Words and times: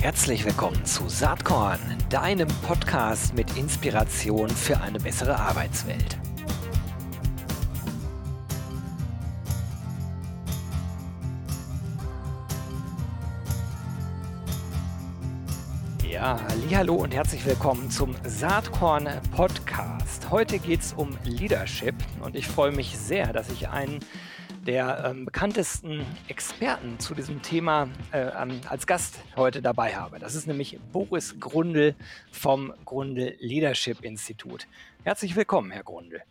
Herzlich 0.00 0.46
willkommen 0.46 0.82
zu 0.86 1.10
Saatkorn, 1.10 1.78
deinem 2.08 2.48
Podcast 2.66 3.34
mit 3.34 3.54
Inspiration 3.58 4.48
für 4.48 4.80
eine 4.80 4.98
bessere 4.98 5.38
Arbeitswelt. 5.38 6.16
Ja, 16.10 16.40
hallo 16.74 16.94
und 16.94 17.14
herzlich 17.14 17.44
willkommen 17.44 17.90
zum 17.90 18.16
Saatkorn 18.24 19.06
Podcast. 19.36 20.30
Heute 20.30 20.58
geht 20.60 20.80
es 20.80 20.94
um 20.94 21.18
Leadership 21.24 21.94
und 22.22 22.36
ich 22.36 22.46
freue 22.46 22.72
mich 22.72 22.96
sehr, 22.96 23.34
dass 23.34 23.50
ich 23.50 23.68
einen 23.68 24.00
der 24.66 25.04
ähm, 25.06 25.24
bekanntesten 25.24 26.04
Experten 26.28 26.98
zu 26.98 27.14
diesem 27.14 27.42
Thema 27.42 27.88
äh, 28.12 28.30
ähm, 28.40 28.60
als 28.68 28.86
Gast 28.86 29.16
heute 29.36 29.62
dabei 29.62 29.96
habe. 29.96 30.18
Das 30.18 30.34
ist 30.34 30.46
nämlich 30.46 30.78
Boris 30.92 31.38
Grundl 31.40 31.94
vom 32.30 32.72
Grundl 32.84 33.34
Leadership 33.38 34.04
Institut. 34.04 34.66
Herzlich 35.04 35.34
willkommen, 35.36 35.70
Herr 35.70 35.84
Grundl. 35.84 36.22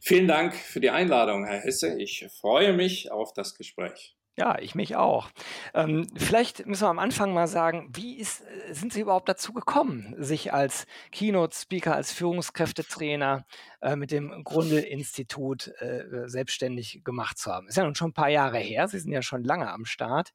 Vielen 0.00 0.26
Dank 0.26 0.54
für 0.54 0.80
die 0.80 0.90
Einladung, 0.90 1.44
Herr 1.44 1.60
Hesse. 1.60 2.00
Ich 2.00 2.26
freue 2.40 2.72
mich 2.72 3.12
auf 3.12 3.32
das 3.32 3.54
Gespräch. 3.54 4.16
Ja, 4.40 4.58
ich 4.58 4.74
mich 4.74 4.96
auch. 4.96 5.28
Ähm, 5.74 6.06
vielleicht 6.16 6.64
müssen 6.64 6.84
wir 6.84 6.88
am 6.88 6.98
Anfang 6.98 7.34
mal 7.34 7.46
sagen, 7.46 7.90
wie 7.92 8.16
ist, 8.16 8.40
äh, 8.40 8.72
sind 8.72 8.90
Sie 8.90 9.02
überhaupt 9.02 9.28
dazu 9.28 9.52
gekommen, 9.52 10.14
sich 10.16 10.54
als 10.54 10.86
Keynote-Speaker, 11.12 11.94
als 11.94 12.10
Führungskräftetrainer 12.12 13.44
äh, 13.82 13.96
mit 13.96 14.10
dem 14.10 14.42
Grundel-Institut 14.42 15.68
äh, 15.80 16.24
selbstständig 16.24 17.02
gemacht 17.04 17.36
zu 17.36 17.52
haben? 17.52 17.68
Ist 17.68 17.76
ja 17.76 17.84
nun 17.84 17.94
schon 17.94 18.12
ein 18.12 18.14
paar 18.14 18.30
Jahre 18.30 18.56
her, 18.56 18.88
Sie 18.88 18.98
sind 18.98 19.12
ja 19.12 19.20
schon 19.20 19.44
lange 19.44 19.70
am 19.70 19.84
Start. 19.84 20.32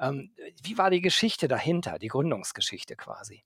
Ähm, 0.00 0.32
wie 0.62 0.78
war 0.78 0.88
die 0.88 1.02
Geschichte 1.02 1.46
dahinter, 1.46 1.98
die 1.98 2.08
Gründungsgeschichte 2.08 2.96
quasi? 2.96 3.44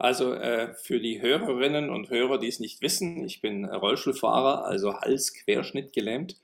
Also 0.00 0.34
äh, 0.34 0.74
für 0.74 0.98
die 0.98 1.22
Hörerinnen 1.22 1.88
und 1.88 2.10
Hörer, 2.10 2.40
die 2.40 2.48
es 2.48 2.58
nicht 2.58 2.82
wissen, 2.82 3.22
ich 3.22 3.40
bin 3.40 3.64
Rollstuhlfahrer, 3.64 4.64
also 4.64 4.94
Halsquerschnitt 4.94 5.92
gelähmt 5.92 6.42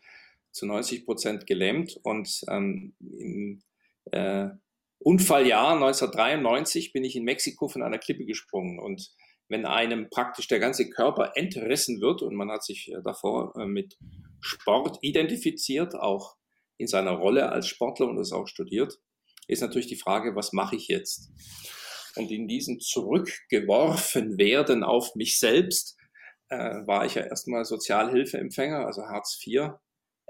zu 0.59 0.67
90 0.67 1.05
Prozent 1.05 1.47
gelähmt 1.47 1.99
und 2.03 2.43
ähm, 2.49 2.95
im 3.01 3.63
äh, 4.13 4.49
Unfalljahr 4.99 5.75
1993 5.75 6.93
bin 6.93 7.05
ich 7.05 7.15
in 7.15 7.25
Mexiko 7.25 7.69
von 7.69 7.83
einer 7.83 7.99
Klippe 7.99 8.25
gesprungen 8.25 8.79
und 8.79 9.13
wenn 9.49 9.65
einem 9.65 10.11
praktisch 10.11 10.49
der 10.49 10.59
ganze 10.59 10.91
Körper 10.91 11.33
entrissen 11.37 12.01
wird 12.01 12.23
und 12.23 12.35
man 12.35 12.51
hat 12.51 12.65
sich 12.65 12.93
äh, 12.93 13.01
davor 13.03 13.55
äh, 13.57 13.67
mit 13.67 13.97
Sport 14.41 14.99
identifiziert, 15.01 15.95
auch 15.95 16.37
in 16.77 16.87
seiner 16.87 17.13
Rolle 17.13 17.51
als 17.51 17.67
Sportler 17.67 18.09
und 18.09 18.17
das 18.17 18.33
auch 18.33 18.47
studiert, 18.47 19.01
ist 19.47 19.63
natürlich 19.63 19.87
die 19.87 19.97
Frage, 19.97 20.37
was 20.37 20.53
mache 20.53 20.77
ich 20.77 20.89
jetzt? 20.89 21.31
Und 22.17 22.31
in 22.31 22.49
diesem 22.49 22.81
zurückgeworfen 22.81 24.39
werden 24.39 24.85
auf 24.85 25.15
mich 25.15 25.39
selbst 25.39 25.97
äh, 26.49 26.87
war 26.87 27.07
ich 27.07 27.15
ja 27.15 27.23
erstmal 27.23 27.65
Sozialhilfeempfänger, 27.65 28.85
also 28.85 29.03
Hartz 29.03 29.41
IV 29.45 29.71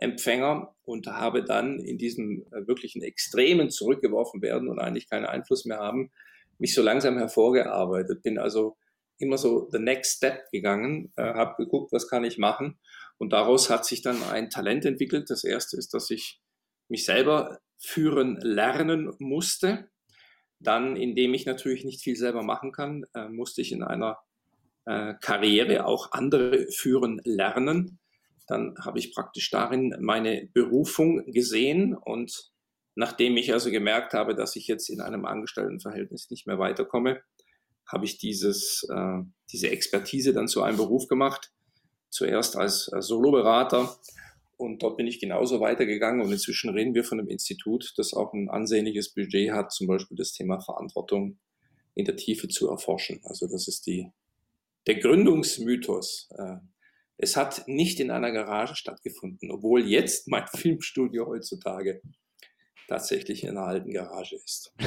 Empfänger 0.00 0.74
und 0.84 1.06
habe 1.06 1.44
dann 1.44 1.80
in 1.80 1.98
diesem 1.98 2.46
äh, 2.52 2.66
wirklichen 2.66 3.02
extremen 3.02 3.70
zurückgeworfen 3.70 4.42
werden 4.42 4.68
und 4.68 4.78
eigentlich 4.78 5.08
keinen 5.08 5.26
Einfluss 5.26 5.64
mehr 5.64 5.78
haben, 5.78 6.10
mich 6.58 6.74
so 6.74 6.82
langsam 6.82 7.18
hervorgearbeitet. 7.18 8.22
Bin 8.22 8.38
also 8.38 8.76
immer 9.18 9.38
so 9.38 9.68
the 9.72 9.78
next 9.78 10.18
step 10.18 10.50
gegangen, 10.52 11.12
äh, 11.16 11.22
habe 11.22 11.62
geguckt, 11.62 11.92
was 11.92 12.08
kann 12.08 12.24
ich 12.24 12.38
machen 12.38 12.78
und 13.18 13.32
daraus 13.32 13.68
hat 13.68 13.84
sich 13.84 14.00
dann 14.02 14.22
ein 14.22 14.48
Talent 14.48 14.84
entwickelt. 14.84 15.28
Das 15.30 15.44
erste 15.44 15.76
ist, 15.76 15.92
dass 15.92 16.10
ich 16.10 16.40
mich 16.88 17.04
selber 17.04 17.58
führen 17.76 18.36
lernen 18.40 19.12
musste. 19.18 19.90
Dann, 20.60 20.96
indem 20.96 21.34
ich 21.34 21.46
natürlich 21.46 21.84
nicht 21.84 22.02
viel 22.02 22.16
selber 22.16 22.42
machen 22.42 22.72
kann, 22.72 23.04
äh, 23.14 23.28
musste 23.28 23.60
ich 23.60 23.72
in 23.72 23.82
einer 23.82 24.18
äh, 24.86 25.14
Karriere 25.20 25.86
auch 25.86 26.12
andere 26.12 26.68
führen 26.70 27.20
lernen 27.24 27.98
dann 28.48 28.74
habe 28.82 28.98
ich 28.98 29.14
praktisch 29.14 29.50
darin 29.50 29.94
meine 30.00 30.48
Berufung 30.52 31.24
gesehen 31.30 31.94
und 31.94 32.50
nachdem 32.94 33.36
ich 33.36 33.52
also 33.52 33.70
gemerkt 33.70 34.14
habe, 34.14 34.34
dass 34.34 34.56
ich 34.56 34.66
jetzt 34.66 34.88
in 34.88 35.00
einem 35.00 35.24
Angestelltenverhältnis 35.24 36.30
nicht 36.30 36.46
mehr 36.46 36.58
weiterkomme, 36.58 37.20
habe 37.86 38.04
ich 38.06 38.18
dieses, 38.18 38.86
äh, 38.90 39.22
diese 39.52 39.70
Expertise 39.70 40.32
dann 40.32 40.48
zu 40.48 40.62
einem 40.62 40.76
Beruf 40.78 41.08
gemacht. 41.08 41.52
Zuerst 42.10 42.56
als, 42.56 42.88
als 42.88 43.06
Soloberater 43.06 43.96
und 44.56 44.82
dort 44.82 44.96
bin 44.96 45.06
ich 45.06 45.20
genauso 45.20 45.60
weitergegangen 45.60 46.20
und 46.20 46.32
inzwischen 46.32 46.70
reden 46.70 46.94
wir 46.94 47.04
von 47.04 47.20
einem 47.20 47.28
Institut, 47.28 47.92
das 47.96 48.12
auch 48.12 48.32
ein 48.32 48.50
ansehnliches 48.50 49.14
Budget 49.14 49.52
hat, 49.52 49.72
zum 49.72 49.86
Beispiel 49.86 50.16
das 50.16 50.32
Thema 50.32 50.58
Verantwortung 50.58 51.38
in 51.94 52.04
der 52.04 52.16
Tiefe 52.16 52.48
zu 52.48 52.68
erforschen. 52.68 53.20
Also 53.22 53.46
das 53.46 53.68
ist 53.68 53.86
die, 53.86 54.10
der 54.86 54.96
Gründungsmythos. 54.96 56.28
Äh, 56.36 56.56
es 57.18 57.36
hat 57.36 57.66
nicht 57.66 58.00
in 58.00 58.10
einer 58.10 58.30
Garage 58.30 58.76
stattgefunden, 58.76 59.50
obwohl 59.50 59.86
jetzt 59.86 60.28
mein 60.28 60.46
Filmstudio 60.56 61.26
heutzutage 61.26 62.00
tatsächlich 62.86 63.44
in 63.44 63.50
einer 63.50 63.66
alten 63.66 63.92
Garage 63.92 64.36
ist. 64.36 64.72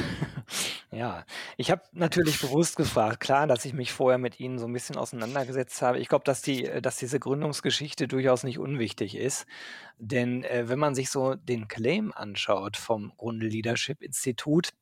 Ja, 0.94 1.24
ich 1.56 1.70
habe 1.70 1.80
natürlich 1.92 2.38
bewusst 2.38 2.76
gefragt, 2.76 3.20
klar, 3.20 3.46
dass 3.46 3.64
ich 3.64 3.72
mich 3.72 3.92
vorher 3.92 4.18
mit 4.18 4.38
Ihnen 4.40 4.58
so 4.58 4.66
ein 4.66 4.74
bisschen 4.74 4.96
auseinandergesetzt 4.96 5.80
habe. 5.80 5.98
Ich 5.98 6.06
glaube, 6.06 6.24
dass 6.26 6.42
die, 6.42 6.64
dass 6.82 6.98
diese 6.98 7.18
Gründungsgeschichte 7.18 8.08
durchaus 8.08 8.44
nicht 8.44 8.58
unwichtig 8.58 9.16
ist, 9.16 9.46
denn 9.96 10.44
äh, 10.44 10.68
wenn 10.68 10.78
man 10.78 10.94
sich 10.94 11.08
so 11.08 11.34
den 11.34 11.66
Claim 11.66 12.12
anschaut 12.14 12.76
vom 12.76 13.10
Grunde 13.16 13.46
Leadership 13.46 14.02
Institut, 14.02 14.74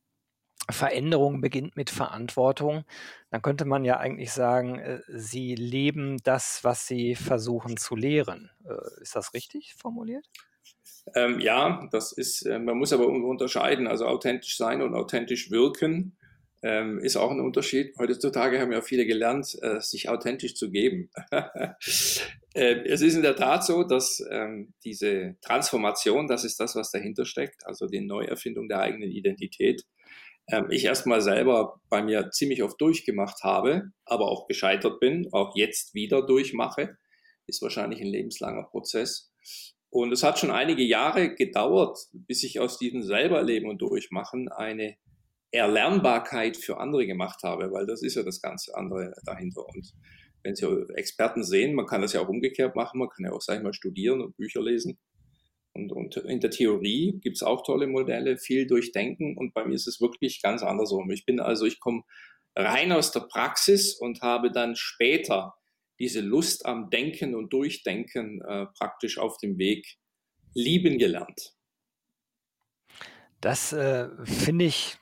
Veränderung 0.72 1.41
beginnt 1.41 1.76
mit 1.76 1.91
Verantwortung, 1.91 2.84
dann 3.31 3.42
könnte 3.42 3.64
man 3.64 3.84
ja 3.84 3.98
eigentlich 3.98 4.32
sagen, 4.32 4.78
äh, 4.78 5.00
sie 5.08 5.54
leben 5.54 6.19
das, 6.25 6.60
was 6.62 6.86
sie 6.86 7.14
versuchen 7.14 7.76
zu 7.76 7.97
lehren. 7.97 8.50
Äh, 8.64 9.03
ist 9.03 9.16
das 9.16 9.34
richtig 9.34 9.75
formuliert? 9.78 10.26
Ähm, 11.14 11.41
ja, 11.41 11.88
das 11.92 12.12
ist, 12.12 12.42
äh, 12.42 12.58
man 12.58 12.76
muss 12.76 12.92
aber 12.92 13.06
unterscheiden, 13.06 13.86
also 13.86 14.06
authentisch 14.06 14.56
sein 14.56 14.82
und 14.82 14.94
authentisch 14.94 15.50
wirken 15.50 16.16
ähm, 16.62 16.98
ist 16.98 17.16
auch 17.16 17.31
ein 17.31 17.41
Unterschied. 17.41 17.94
Heutzutage 17.98 18.60
haben 18.60 18.72
ja 18.72 18.82
viele 18.82 19.06
gelernt, 19.06 19.47
sich 19.78 20.10
authentisch 20.10 20.54
zu 20.54 20.70
geben. 20.70 21.08
es 22.52 23.00
ist 23.00 23.14
in 23.14 23.22
der 23.22 23.34
Tat 23.34 23.64
so, 23.64 23.82
dass 23.82 24.22
ähm, 24.31 24.75
diese 24.84 25.37
Transformation, 25.41 26.28
das 26.28 26.44
ist 26.44 26.60
das, 26.60 26.76
was 26.76 26.91
dahinter 26.91 27.25
steckt, 27.25 27.66
also 27.66 27.87
die 27.87 28.02
Neuerfindung 28.02 28.69
der 28.69 28.81
eigenen 28.81 29.10
Identität, 29.10 29.87
ähm, 30.50 30.66
ich 30.71 30.84
erstmal 30.84 31.21
selber 31.21 31.81
bei 31.88 32.03
mir 32.03 32.31
ziemlich 32.31 32.62
oft 32.62 32.81
durchgemacht 32.81 33.43
habe, 33.43 33.91
aber 34.05 34.31
auch 34.31 34.47
gescheitert 34.47 35.00
bin, 35.00 35.28
auch 35.33 35.56
jetzt 35.56 35.94
wieder 35.94 36.27
durchmache, 36.27 36.97
ist 37.47 37.62
wahrscheinlich 37.62 38.00
ein 38.00 38.06
lebenslanger 38.06 38.65
Prozess. 38.65 39.33
Und 39.91 40.12
es 40.12 40.22
hat 40.22 40.38
schon 40.38 40.50
einige 40.53 40.83
Jahre 40.83 41.34
gedauert, 41.34 41.99
bis 42.12 42.44
ich 42.44 42.61
aus 42.61 42.78
diesem 42.78 43.03
selberleben 43.03 43.69
und 43.69 43.83
durchmachen 43.83 44.49
eine 44.49 44.97
Erlernbarkeit 45.50 46.56
für 46.56 46.78
andere 46.78 47.06
gemacht 47.06 47.43
habe, 47.43 47.72
weil 47.72 47.87
das 47.87 48.03
ist 48.03 48.15
ja 48.15 48.22
das 48.22 48.41
ganze 48.41 48.77
andere 48.77 49.12
dahinter. 49.25 49.67
Und 49.67 49.93
wenn 50.44 50.55
Sie 50.55 50.67
Experten 50.94 51.43
sehen, 51.43 51.75
man 51.75 51.87
kann 51.87 52.03
das 52.03 52.12
ja 52.12 52.21
auch 52.21 52.28
umgekehrt 52.28 52.77
machen, 52.77 53.00
man 53.00 53.09
kann 53.09 53.25
ja 53.25 53.32
auch, 53.32 53.41
sag 53.41 53.56
ich 53.56 53.62
mal, 53.62 53.72
studieren 53.72 54.21
und 54.21 54.37
Bücher 54.37 54.62
lesen. 54.62 54.99
Und, 55.72 55.92
und 55.92 56.16
in 56.16 56.41
der 56.41 56.50
Theorie 56.50 57.20
gibt's 57.22 57.42
auch 57.42 57.62
tolle 57.62 57.86
Modelle, 57.86 58.36
viel 58.36 58.66
durchdenken 58.66 59.36
und 59.36 59.54
bei 59.54 59.64
mir 59.64 59.75
ist 59.75 59.86
es 59.86 60.00
wirklich 60.00 60.42
ganz 60.42 60.62
andersrum. 60.62 61.10
Ich 61.10 61.25
bin 61.25 61.41
also, 61.41 61.64
ich 61.64 61.78
komme 61.78 62.03
rein 62.56 62.92
aus 62.92 63.12
der 63.12 63.20
Praxis 63.20 63.94
und 63.94 64.22
habe 64.22 64.50
dann 64.50 64.75
später 64.75 65.54
diese 66.00 66.20
Lust 66.20 66.66
am 66.66 66.91
Denken 66.91 67.34
und 67.34 67.53
Durchdenken 67.53 68.41
äh, 68.42 68.66
praktisch 68.78 69.19
auf 69.19 69.36
dem 69.38 69.58
Weg 69.58 69.98
lieben 70.54 70.98
gelernt. 70.98 71.54
Das 73.40 73.72
äh, 73.72 74.08
finde 74.25 74.64
ich 74.64 74.99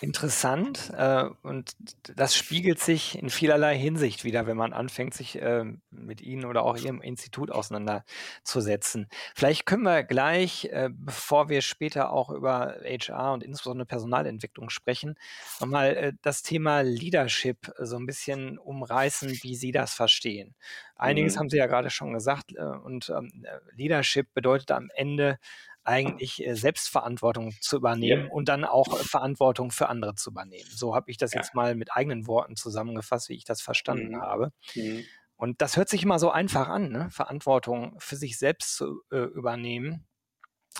interessant 0.00 0.92
äh, 0.96 1.24
und 1.42 1.76
das 2.16 2.36
spiegelt 2.36 2.78
sich 2.80 3.18
in 3.18 3.30
vielerlei 3.30 3.76
Hinsicht 3.76 4.24
wieder, 4.24 4.46
wenn 4.46 4.56
man 4.56 4.72
anfängt, 4.72 5.14
sich 5.14 5.40
äh, 5.40 5.64
mit 5.90 6.20
Ihnen 6.20 6.44
oder 6.44 6.62
auch 6.62 6.76
Ihrem 6.76 7.00
Institut 7.00 7.50
auseinanderzusetzen. 7.50 9.08
Vielleicht 9.34 9.66
können 9.66 9.82
wir 9.82 10.02
gleich, 10.02 10.66
äh, 10.66 10.90
bevor 10.92 11.48
wir 11.48 11.62
später 11.62 12.12
auch 12.12 12.30
über 12.30 12.76
HR 12.84 13.32
und 13.32 13.42
insbesondere 13.42 13.86
Personalentwicklung 13.86 14.70
sprechen, 14.70 15.16
nochmal 15.60 15.96
äh, 15.96 16.12
das 16.22 16.42
Thema 16.42 16.82
Leadership 16.82 17.72
so 17.78 17.96
ein 17.96 18.06
bisschen 18.06 18.58
umreißen, 18.58 19.30
wie 19.42 19.54
Sie 19.54 19.72
das 19.72 19.94
verstehen. 19.94 20.54
Einiges 20.96 21.34
mhm. 21.34 21.40
haben 21.40 21.50
Sie 21.50 21.56
ja 21.56 21.66
gerade 21.66 21.90
schon 21.90 22.12
gesagt 22.12 22.54
äh, 22.54 22.62
und 22.62 23.10
ähm, 23.10 23.44
Leadership 23.74 24.32
bedeutet 24.34 24.70
am 24.70 24.88
Ende 24.94 25.38
eigentlich 25.84 26.44
äh, 26.46 26.54
Selbstverantwortung 26.54 27.52
zu 27.60 27.76
übernehmen 27.76 28.26
ja. 28.26 28.32
und 28.32 28.48
dann 28.48 28.64
auch 28.64 29.00
äh, 29.00 29.04
Verantwortung 29.04 29.70
für 29.70 29.88
andere 29.88 30.14
zu 30.14 30.30
übernehmen. 30.30 30.68
So 30.74 30.94
habe 30.94 31.10
ich 31.10 31.16
das 31.16 31.32
ja. 31.32 31.40
jetzt 31.40 31.54
mal 31.54 31.74
mit 31.74 31.92
eigenen 31.92 32.26
Worten 32.26 32.56
zusammengefasst, 32.56 33.28
wie 33.28 33.34
ich 33.34 33.44
das 33.44 33.60
verstanden 33.60 34.16
mhm. 34.16 34.20
habe. 34.20 34.52
Mhm. 34.74 35.04
Und 35.36 35.60
das 35.60 35.76
hört 35.76 35.88
sich 35.88 36.04
immer 36.04 36.18
so 36.20 36.30
einfach 36.30 36.68
an, 36.68 36.90
ne? 36.90 37.08
Verantwortung 37.10 37.96
für 37.98 38.16
sich 38.16 38.38
selbst 38.38 38.76
zu 38.76 39.02
äh, 39.10 39.16
übernehmen. 39.16 40.06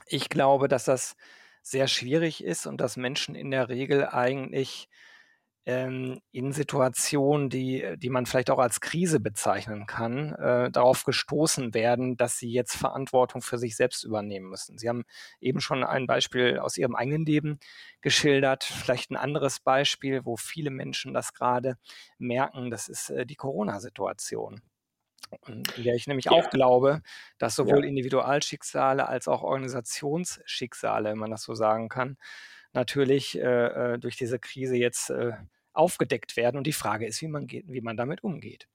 Ich 0.06 0.28
glaube, 0.28 0.68
dass 0.68 0.84
das 0.84 1.16
sehr 1.62 1.88
schwierig 1.88 2.44
ist 2.44 2.66
und 2.66 2.80
dass 2.80 2.96
Menschen 2.96 3.34
in 3.34 3.50
der 3.50 3.68
Regel 3.68 4.06
eigentlich 4.06 4.88
ähm, 5.64 6.20
in 6.32 6.52
Situationen, 6.52 7.48
die, 7.48 7.94
die 7.96 8.10
man 8.10 8.26
vielleicht 8.26 8.50
auch 8.50 8.58
als 8.58 8.80
Krise 8.80 9.20
bezeichnen 9.20 9.86
kann, 9.86 10.32
äh, 10.34 10.70
darauf 10.70 11.04
gestoßen 11.04 11.72
werden, 11.72 12.16
dass 12.16 12.38
sie 12.38 12.50
jetzt 12.50 12.76
Verantwortung 12.76 13.42
für 13.42 13.58
sich 13.58 13.76
selbst 13.76 14.02
übernehmen 14.02 14.48
müssen. 14.48 14.76
Sie 14.78 14.88
haben 14.88 15.04
eben 15.40 15.60
schon 15.60 15.84
ein 15.84 16.06
Beispiel 16.06 16.58
aus 16.58 16.76
Ihrem 16.76 16.96
eigenen 16.96 17.24
Leben 17.24 17.60
geschildert, 18.00 18.64
vielleicht 18.64 19.10
ein 19.10 19.16
anderes 19.16 19.60
Beispiel, 19.60 20.24
wo 20.24 20.36
viele 20.36 20.70
Menschen 20.70 21.14
das 21.14 21.32
gerade 21.32 21.76
merken, 22.18 22.70
das 22.70 22.88
ist 22.88 23.10
äh, 23.10 23.24
die 23.24 23.36
Corona-Situation. 23.36 24.60
In 25.46 25.62
der 25.78 25.94
ich 25.94 26.06
nämlich 26.06 26.26
ja. 26.26 26.32
auch 26.32 26.50
glaube, 26.50 27.00
dass 27.38 27.54
sowohl 27.54 27.84
ja. 27.84 27.88
Individualschicksale 27.88 29.08
als 29.08 29.28
auch 29.28 29.42
Organisationsschicksale, 29.42 31.10
wenn 31.10 31.18
man 31.18 31.30
das 31.30 31.42
so 31.42 31.54
sagen 31.54 31.88
kann, 31.88 32.18
natürlich 32.72 33.38
äh, 33.38 33.94
äh, 33.94 33.98
durch 33.98 34.16
diese 34.16 34.38
Krise 34.38 34.76
jetzt 34.76 35.10
äh, 35.10 35.32
aufgedeckt 35.72 36.36
werden. 36.36 36.56
Und 36.58 36.66
die 36.66 36.72
Frage 36.72 37.06
ist, 37.06 37.20
wie 37.22 37.28
man, 37.28 37.46
geht, 37.46 37.64
wie 37.68 37.80
man 37.80 37.96
damit 37.96 38.22
umgeht. 38.24 38.68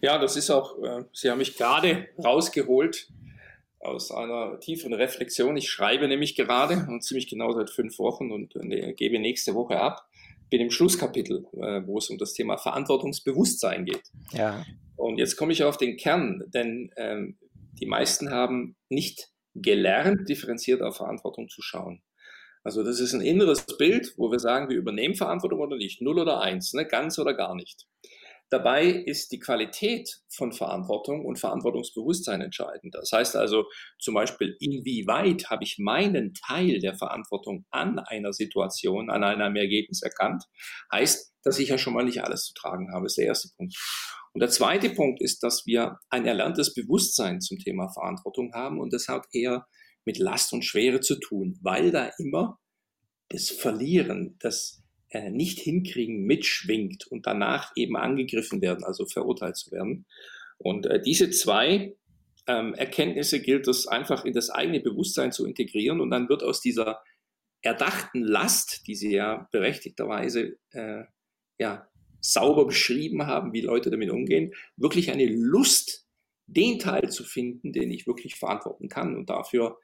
Ja, 0.00 0.18
das 0.18 0.36
ist 0.36 0.50
auch, 0.50 0.78
äh, 0.82 1.04
Sie 1.12 1.30
haben 1.30 1.38
mich 1.38 1.56
gerade 1.56 2.08
rausgeholt 2.22 3.08
aus 3.80 4.12
einer 4.12 4.60
tiefen 4.60 4.92
Reflexion. 4.92 5.56
Ich 5.56 5.68
schreibe 5.68 6.06
nämlich 6.08 6.36
gerade 6.36 6.86
und 6.88 7.02
ziemlich 7.02 7.28
genau 7.28 7.52
seit 7.52 7.70
fünf 7.70 7.98
Wochen 7.98 8.30
und 8.30 8.54
äh, 8.56 8.92
gebe 8.92 9.18
nächste 9.18 9.54
Woche 9.54 9.80
ab. 9.80 10.08
Bin 10.50 10.60
im 10.60 10.70
Schlusskapitel, 10.70 11.46
äh, 11.54 11.86
wo 11.86 11.98
es 11.98 12.10
um 12.10 12.18
das 12.18 12.34
Thema 12.34 12.58
Verantwortungsbewusstsein 12.58 13.84
geht. 13.84 14.02
Ja. 14.32 14.64
Und 14.96 15.18
jetzt 15.18 15.36
komme 15.36 15.52
ich 15.52 15.64
auf 15.64 15.78
den 15.78 15.96
Kern, 15.96 16.44
denn 16.48 16.92
ähm, 16.96 17.38
die 17.80 17.86
meisten 17.86 18.30
haben 18.30 18.76
nicht 18.88 19.30
gelernt, 19.54 20.28
differenziert 20.28 20.82
auf 20.82 20.96
Verantwortung 20.96 21.48
zu 21.48 21.62
schauen. 21.62 22.02
Also 22.64 22.82
das 22.84 23.00
ist 23.00 23.12
ein 23.12 23.20
inneres 23.20 23.66
Bild, 23.78 24.14
wo 24.16 24.30
wir 24.30 24.38
sagen, 24.38 24.68
wir 24.68 24.76
übernehmen 24.76 25.14
Verantwortung 25.14 25.60
oder 25.60 25.76
nicht, 25.76 26.00
null 26.00 26.18
oder 26.18 26.40
eins, 26.40 26.72
ne, 26.72 26.86
ganz 26.86 27.18
oder 27.18 27.34
gar 27.34 27.54
nicht. 27.54 27.86
Dabei 28.52 28.84
ist 28.84 29.32
die 29.32 29.38
Qualität 29.38 30.20
von 30.28 30.52
Verantwortung 30.52 31.24
und 31.24 31.38
Verantwortungsbewusstsein 31.38 32.42
entscheidend. 32.42 32.94
Das 32.94 33.10
heißt 33.10 33.34
also 33.34 33.64
zum 33.98 34.12
Beispiel, 34.12 34.56
inwieweit 34.60 35.48
habe 35.48 35.64
ich 35.64 35.78
meinen 35.78 36.34
Teil 36.34 36.78
der 36.78 36.94
Verantwortung 36.94 37.64
an 37.70 37.98
einer 37.98 38.34
Situation, 38.34 39.08
an 39.08 39.24
einem 39.24 39.56
Ergebnis 39.56 40.02
erkannt, 40.02 40.44
heißt, 40.92 41.32
dass 41.44 41.58
ich 41.58 41.70
ja 41.70 41.78
schon 41.78 41.94
mal 41.94 42.04
nicht 42.04 42.22
alles 42.22 42.44
zu 42.44 42.52
tragen 42.52 42.92
habe. 42.92 43.06
Ist 43.06 43.16
der 43.16 43.24
erste 43.24 43.48
Punkt. 43.56 43.74
Und 44.34 44.40
der 44.40 44.50
zweite 44.50 44.90
Punkt 44.90 45.22
ist, 45.22 45.42
dass 45.42 45.64
wir 45.64 45.96
ein 46.10 46.26
erlerntes 46.26 46.74
Bewusstsein 46.74 47.40
zum 47.40 47.58
Thema 47.58 47.88
Verantwortung 47.88 48.52
haben 48.52 48.80
und 48.80 48.92
das 48.92 49.08
hat 49.08 49.24
eher 49.32 49.66
mit 50.04 50.18
Last 50.18 50.52
und 50.52 50.64
Schwere 50.64 51.00
zu 51.00 51.16
tun, 51.18 51.58
weil 51.62 51.90
da 51.90 52.10
immer 52.18 52.58
das 53.28 53.50
Verlieren, 53.50 54.36
das 54.40 54.82
äh, 55.10 55.30
nicht 55.30 55.58
hinkriegen 55.60 56.24
mitschwingt 56.24 57.06
und 57.06 57.26
danach 57.26 57.72
eben 57.76 57.96
angegriffen 57.96 58.60
werden, 58.60 58.84
also 58.84 59.06
verurteilt 59.06 59.56
zu 59.56 59.70
werden. 59.70 60.06
Und 60.58 60.86
äh, 60.86 61.00
diese 61.00 61.30
zwei 61.30 61.96
ähm, 62.46 62.74
Erkenntnisse 62.74 63.40
gilt 63.40 63.68
es 63.68 63.86
einfach 63.86 64.24
in 64.24 64.32
das 64.32 64.50
eigene 64.50 64.80
Bewusstsein 64.80 65.32
zu 65.32 65.46
integrieren 65.46 66.00
und 66.00 66.10
dann 66.10 66.28
wird 66.28 66.42
aus 66.42 66.60
dieser 66.60 67.02
erdachten 67.62 68.22
Last, 68.22 68.86
die 68.86 68.94
Sie 68.94 69.12
ja 69.12 69.48
berechtigterweise 69.52 70.56
äh, 70.70 71.04
ja, 71.58 71.88
sauber 72.20 72.66
beschrieben 72.66 73.26
haben, 73.26 73.52
wie 73.52 73.60
Leute 73.60 73.90
damit 73.90 74.10
umgehen, 74.10 74.52
wirklich 74.76 75.10
eine 75.10 75.26
Lust, 75.26 76.06
den 76.46 76.78
Teil 76.78 77.08
zu 77.10 77.24
finden, 77.24 77.72
den 77.72 77.90
ich 77.90 78.06
wirklich 78.06 78.34
verantworten 78.34 78.88
kann 78.88 79.16
und 79.16 79.30
dafür 79.30 79.78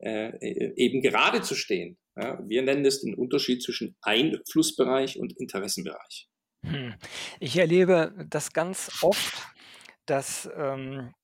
äh, 0.00 0.74
eben 0.76 1.02
gerade 1.02 1.42
zu 1.42 1.54
stehen. 1.54 1.98
Ja, 2.16 2.38
wir 2.46 2.62
nennen 2.62 2.84
es 2.84 3.00
den 3.00 3.14
Unterschied 3.14 3.62
zwischen 3.62 3.96
Einflussbereich 4.02 5.18
und 5.18 5.38
Interessenbereich. 5.38 6.28
Hm. 6.64 6.94
Ich 7.38 7.56
erlebe 7.56 8.12
das 8.28 8.52
ganz 8.52 8.90
oft, 9.02 9.46
dass, 10.06 10.50
ähm, 10.56 11.14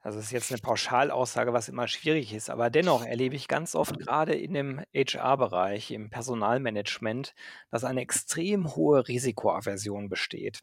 also 0.00 0.18
das 0.18 0.26
ist 0.26 0.32
jetzt 0.32 0.50
eine 0.50 0.60
Pauschalaussage, 0.60 1.52
was 1.52 1.68
immer 1.68 1.88
schwierig 1.88 2.34
ist, 2.34 2.50
aber 2.50 2.68
dennoch 2.68 3.04
erlebe 3.04 3.36
ich 3.36 3.48
ganz 3.48 3.74
oft 3.74 3.98
gerade 3.98 4.34
in 4.34 4.54
dem 4.54 4.84
HR-Bereich, 4.94 5.90
im 5.92 6.10
Personalmanagement, 6.10 7.34
dass 7.70 7.84
eine 7.84 8.00
extrem 8.00 8.74
hohe 8.74 9.06
Risikoaversion 9.06 10.08
besteht. 10.08 10.60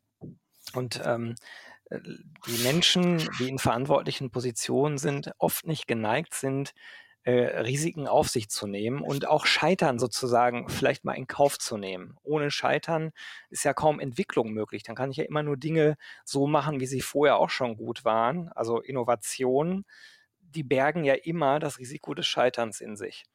Und 0.73 1.01
ähm, 1.05 1.31
äh, 1.31 1.35
die 1.89 2.63
Menschen, 2.63 3.29
die 3.39 3.49
in 3.49 3.59
verantwortlichen 3.59 4.31
Positionen 4.31 4.97
sind, 4.97 5.31
oft 5.37 5.65
nicht 5.65 5.87
geneigt 5.87 6.33
sind, 6.33 6.73
äh, 7.23 7.59
Risiken 7.59 8.07
auf 8.07 8.29
sich 8.29 8.49
zu 8.49 8.67
nehmen 8.67 9.01
und 9.01 9.27
auch 9.27 9.45
Scheitern 9.45 9.99
sozusagen 9.99 10.69
vielleicht 10.69 11.03
mal 11.03 11.13
in 11.13 11.27
Kauf 11.27 11.59
zu 11.59 11.75
nehmen. 11.77 12.15
Ohne 12.23 12.51
Scheitern 12.51 13.11
ist 13.49 13.65
ja 13.65 13.73
kaum 13.73 13.99
Entwicklung 13.99 14.51
möglich. 14.51 14.83
Dann 14.83 14.95
kann 14.95 15.11
ich 15.11 15.17
ja 15.17 15.25
immer 15.25 15.43
nur 15.43 15.57
Dinge 15.57 15.97
so 16.23 16.47
machen, 16.47 16.79
wie 16.79 16.85
sie 16.85 17.01
vorher 17.01 17.37
auch 17.37 17.49
schon 17.49 17.75
gut 17.75 18.05
waren. 18.05 18.49
Also 18.53 18.79
Innovationen, 18.79 19.85
die 20.39 20.63
bergen 20.63 21.03
ja 21.03 21.15
immer 21.15 21.59
das 21.59 21.79
Risiko 21.79 22.13
des 22.13 22.27
Scheiterns 22.27 22.79
in 22.79 22.95
sich. 22.95 23.25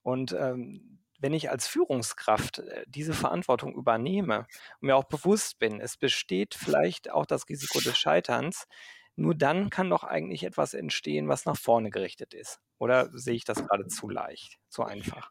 Und 0.00 0.32
ähm, 0.32 1.01
wenn 1.22 1.32
ich 1.32 1.50
als 1.50 1.68
Führungskraft 1.68 2.58
äh, 2.58 2.84
diese 2.86 3.14
Verantwortung 3.14 3.74
übernehme 3.74 4.40
und 4.80 4.88
mir 4.88 4.96
auch 4.96 5.04
bewusst 5.04 5.58
bin, 5.58 5.80
es 5.80 5.96
besteht 5.96 6.54
vielleicht 6.54 7.10
auch 7.10 7.24
das 7.24 7.48
Risiko 7.48 7.80
des 7.80 7.96
Scheiterns, 7.96 8.66
nur 9.14 9.34
dann 9.34 9.70
kann 9.70 9.88
doch 9.88 10.04
eigentlich 10.04 10.42
etwas 10.42 10.74
entstehen, 10.74 11.28
was 11.28 11.46
nach 11.46 11.56
vorne 11.56 11.90
gerichtet 11.90 12.34
ist. 12.34 12.60
Oder 12.78 13.10
sehe 13.12 13.34
ich 13.34 13.44
das 13.44 13.64
gerade 13.64 13.86
zu 13.86 14.08
leicht, 14.08 14.58
zu 14.68 14.82
einfach? 14.82 15.30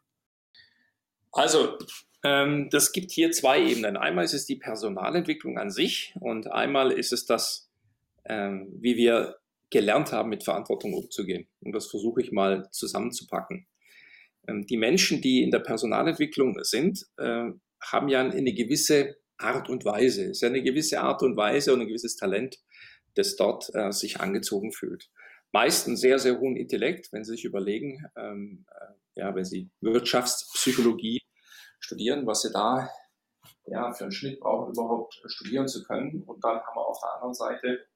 Also, 1.32 1.78
ähm, 2.24 2.70
das 2.70 2.92
gibt 2.92 3.10
hier 3.10 3.32
zwei 3.32 3.60
Ebenen. 3.60 3.96
Einmal 3.96 4.24
ist 4.24 4.34
es 4.34 4.46
die 4.46 4.56
Personalentwicklung 4.56 5.58
an 5.58 5.70
sich 5.70 6.14
und 6.20 6.50
einmal 6.50 6.92
ist 6.92 7.12
es 7.12 7.26
das, 7.26 7.70
ähm, 8.24 8.68
wie 8.80 8.96
wir 8.96 9.38
gelernt 9.70 10.12
haben, 10.12 10.28
mit 10.28 10.44
Verantwortung 10.44 10.94
umzugehen. 10.94 11.48
Und 11.60 11.72
das 11.72 11.88
versuche 11.88 12.22
ich 12.22 12.30
mal 12.30 12.68
zusammenzupacken. 12.70 13.66
Ähm, 14.48 14.66
die 14.66 14.76
Menschen, 14.76 15.20
die 15.20 15.42
in 15.42 15.50
der 15.50 15.60
Personalentwicklung 15.60 16.56
sind, 16.62 17.06
äh, 17.16 17.50
haben 17.82 18.08
ja 18.08 18.20
eine 18.20 18.52
gewisse 18.52 19.16
Art 19.38 19.68
und 19.68 19.84
Weise. 19.84 20.24
Es 20.24 20.30
ist 20.38 20.42
ja 20.42 20.48
eine 20.48 20.62
gewisse 20.62 21.00
Art 21.00 21.22
und 21.22 21.36
Weise 21.36 21.72
und 21.72 21.80
ein 21.80 21.88
gewisses 21.88 22.16
Talent, 22.16 22.58
das 23.14 23.36
dort 23.36 23.74
äh, 23.74 23.92
sich 23.92 24.20
angezogen 24.20 24.72
fühlt. 24.72 25.10
Meistens 25.52 26.00
sehr, 26.00 26.18
sehr 26.18 26.38
hohen 26.38 26.56
Intellekt, 26.56 27.12
wenn 27.12 27.24
Sie 27.24 27.32
sich 27.32 27.44
überlegen, 27.44 28.06
ähm, 28.16 28.64
äh, 28.70 29.20
ja, 29.20 29.34
wenn 29.34 29.44
Sie 29.44 29.70
Wirtschaftspsychologie 29.80 31.20
studieren, 31.80 32.26
was 32.26 32.42
Sie 32.42 32.52
da 32.52 32.88
ja, 33.66 33.92
für 33.92 34.04
einen 34.04 34.12
Schnitt 34.12 34.40
brauchen, 34.40 34.72
überhaupt 34.72 35.20
studieren 35.26 35.68
zu 35.68 35.82
können. 35.84 36.22
Und 36.22 36.42
dann 36.42 36.56
haben 36.56 36.74
wir 36.74 36.86
auf 36.86 36.98
der 37.00 37.14
anderen 37.14 37.34
Seite 37.34 37.86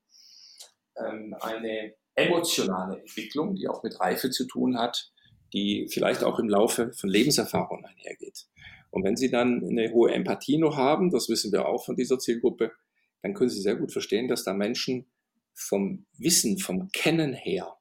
ähm, 0.96 1.34
eine 1.40 1.94
emotionale 2.14 3.00
Entwicklung, 3.00 3.54
die 3.54 3.68
auch 3.68 3.82
mit 3.82 3.98
Reife 4.00 4.30
zu 4.30 4.46
tun 4.46 4.78
hat, 4.78 5.12
die 5.52 5.88
vielleicht 5.90 6.24
auch 6.24 6.38
im 6.38 6.48
Laufe 6.48 6.92
von 6.92 7.08
Lebenserfahrung 7.08 7.84
einhergeht. 7.84 8.46
Und 8.90 9.04
wenn 9.04 9.16
Sie 9.16 9.30
dann 9.30 9.64
eine 9.66 9.92
hohe 9.92 10.12
Empathie 10.12 10.58
noch 10.58 10.76
haben, 10.76 11.10
das 11.10 11.28
wissen 11.28 11.52
wir 11.52 11.66
auch 11.66 11.84
von 11.84 11.96
dieser 11.96 12.18
Zielgruppe, 12.18 12.72
dann 13.22 13.34
können 13.34 13.50
Sie 13.50 13.60
sehr 13.60 13.76
gut 13.76 13.92
verstehen, 13.92 14.28
dass 14.28 14.44
da 14.44 14.52
Menschen 14.54 15.06
vom 15.54 16.06
Wissen, 16.18 16.58
vom 16.58 16.90
Kennen 16.92 17.32
her 17.32 17.76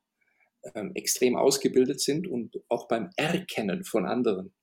ähm, 0.74 0.91
extrem 0.95 1.36
ausgebildet 1.36 2.01
sind 2.01 2.27
und 2.27 2.60
auch 2.69 2.88
beim 2.88 3.10
Erkennen 3.15 3.84
von 3.84 4.05
anderen. 4.05 4.53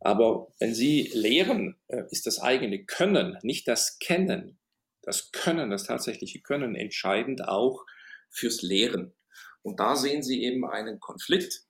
Aber 0.00 0.52
wenn 0.58 0.74
Sie 0.74 1.10
lehren, 1.14 1.76
äh, 1.88 2.02
ist 2.10 2.26
das 2.26 2.40
eigene 2.40 2.84
Können, 2.84 3.38
nicht 3.42 3.68
das 3.68 3.98
Kennen, 4.00 4.58
das 5.02 5.30
Können, 5.32 5.70
das 5.70 5.84
tatsächliche 5.84 6.40
Können 6.40 6.74
entscheidend 6.74 7.46
auch 7.46 7.84
fürs 8.30 8.62
Lehren. 8.62 9.14
Und 9.62 9.78
da 9.78 9.94
sehen 9.94 10.22
Sie 10.22 10.42
eben 10.42 10.64
einen 10.66 10.98
Konflikt 10.98 11.64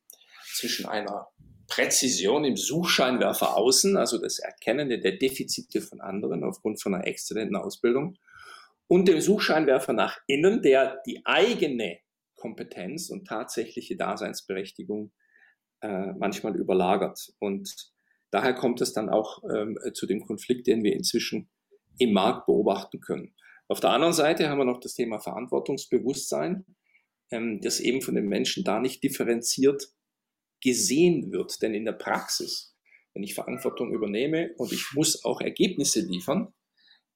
zwischen 0.54 0.87
einer 0.87 1.28
Präzision 1.68 2.44
im 2.44 2.56
Suchscheinwerfer 2.56 3.56
außen, 3.56 3.97
also 3.97 4.18
das 4.18 4.38
Erkennen 4.38 4.88
der 4.88 5.12
Defizite 5.12 5.80
von 5.80 6.00
anderen 6.00 6.44
aufgrund 6.44 6.82
von 6.82 6.94
einer 6.94 7.06
exzellenten 7.06 7.56
Ausbildung, 7.56 8.18
und 8.88 9.09
dem 9.09 9.21
Suchscheinwerfer 9.23 9.94
nach 9.94 10.18
innen, 10.26 10.61
der 10.61 11.00
die 11.06 11.25
eigene 11.25 11.99
Kompetenz 12.37 13.09
und 13.09 13.26
tatsächliche 13.26 13.97
Daseinsberechtigung 13.97 15.12
äh, 15.80 16.12
manchmal 16.12 16.56
überlagert. 16.56 17.32
Und 17.38 17.92
daher 18.30 18.52
kommt 18.52 18.82
es 18.82 18.92
dann 18.92 19.09
auch 19.09 19.42
ähm, 19.50 19.78
zu 19.94 20.06
dem 20.06 20.26
Konflikt, 20.26 20.66
den 20.66 20.82
wir 20.85 20.92
inzwischen 20.92 21.49
im 21.99 22.12
Markt 22.12 22.47
beobachten 22.47 23.00
können. 23.00 23.35
Auf 23.68 23.80
der 23.80 23.90
anderen 23.90 24.12
Seite 24.12 24.50
haben 24.50 24.59
wir 24.59 24.66
noch 24.66 24.80
das 24.80 24.94
Thema 24.94 25.21
Verantwortungsbewusstsein, 25.21 26.66
ähm, 27.30 27.61
das 27.62 27.80
eben 27.80 28.02
von 28.02 28.14
den 28.14 28.28
Menschen 28.28 28.64
da 28.64 28.78
nicht 28.80 29.02
differenziert 29.02 29.88
gesehen 30.62 31.33
wird. 31.33 31.61
Denn 31.62 31.75
in 31.75 31.85
der 31.85 31.92
Praxis, 31.92 32.75
wenn 33.12 33.23
ich 33.23 33.35
Verantwortung 33.35 33.92
übernehme 33.92 34.52
und 34.57 34.73
ich 34.73 34.92
muss 34.95 35.25
auch 35.25 35.40
Ergebnisse 35.40 36.00
liefern, 36.00 36.54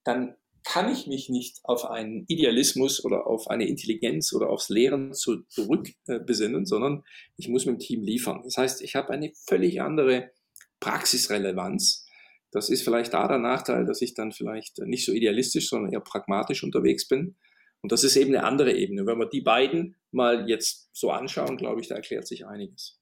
dann 0.04 0.36
kann 0.66 0.90
ich 0.90 1.06
mich 1.06 1.28
nicht 1.28 1.60
auf 1.62 1.84
einen 1.84 2.24
Idealismus 2.26 3.04
oder 3.04 3.28
auf 3.28 3.48
eine 3.48 3.68
Intelligenz 3.68 4.32
oder 4.32 4.50
aufs 4.50 4.68
Lehren 4.68 5.14
zurückbesinnen, 5.14 6.66
sondern 6.66 7.04
ich 7.36 7.48
muss 7.48 7.66
mit 7.66 7.76
dem 7.76 7.78
Team 7.78 8.02
liefern. 8.02 8.40
Das 8.42 8.56
heißt, 8.56 8.82
ich 8.82 8.96
habe 8.96 9.10
eine 9.10 9.32
völlig 9.46 9.80
andere 9.80 10.32
Praxisrelevanz. 10.80 12.04
Das 12.50 12.68
ist 12.68 12.82
vielleicht 12.82 13.14
da 13.14 13.28
der 13.28 13.38
Nachteil, 13.38 13.86
dass 13.86 14.02
ich 14.02 14.14
dann 14.14 14.32
vielleicht 14.32 14.78
nicht 14.78 15.04
so 15.04 15.12
idealistisch, 15.12 15.68
sondern 15.68 15.92
eher 15.92 16.00
pragmatisch 16.00 16.64
unterwegs 16.64 17.06
bin. 17.06 17.36
Und 17.80 17.92
das 17.92 18.02
ist 18.02 18.16
eben 18.16 18.34
eine 18.34 18.44
andere 18.44 18.72
Ebene. 18.72 19.06
Wenn 19.06 19.18
wir 19.18 19.28
die 19.28 19.42
beiden 19.42 19.94
mal 20.10 20.48
jetzt 20.48 20.90
so 20.92 21.10
anschauen, 21.10 21.56
glaube 21.56 21.80
ich, 21.80 21.86
da 21.86 21.94
erklärt 21.94 22.26
sich 22.26 22.44
einiges. 22.44 22.98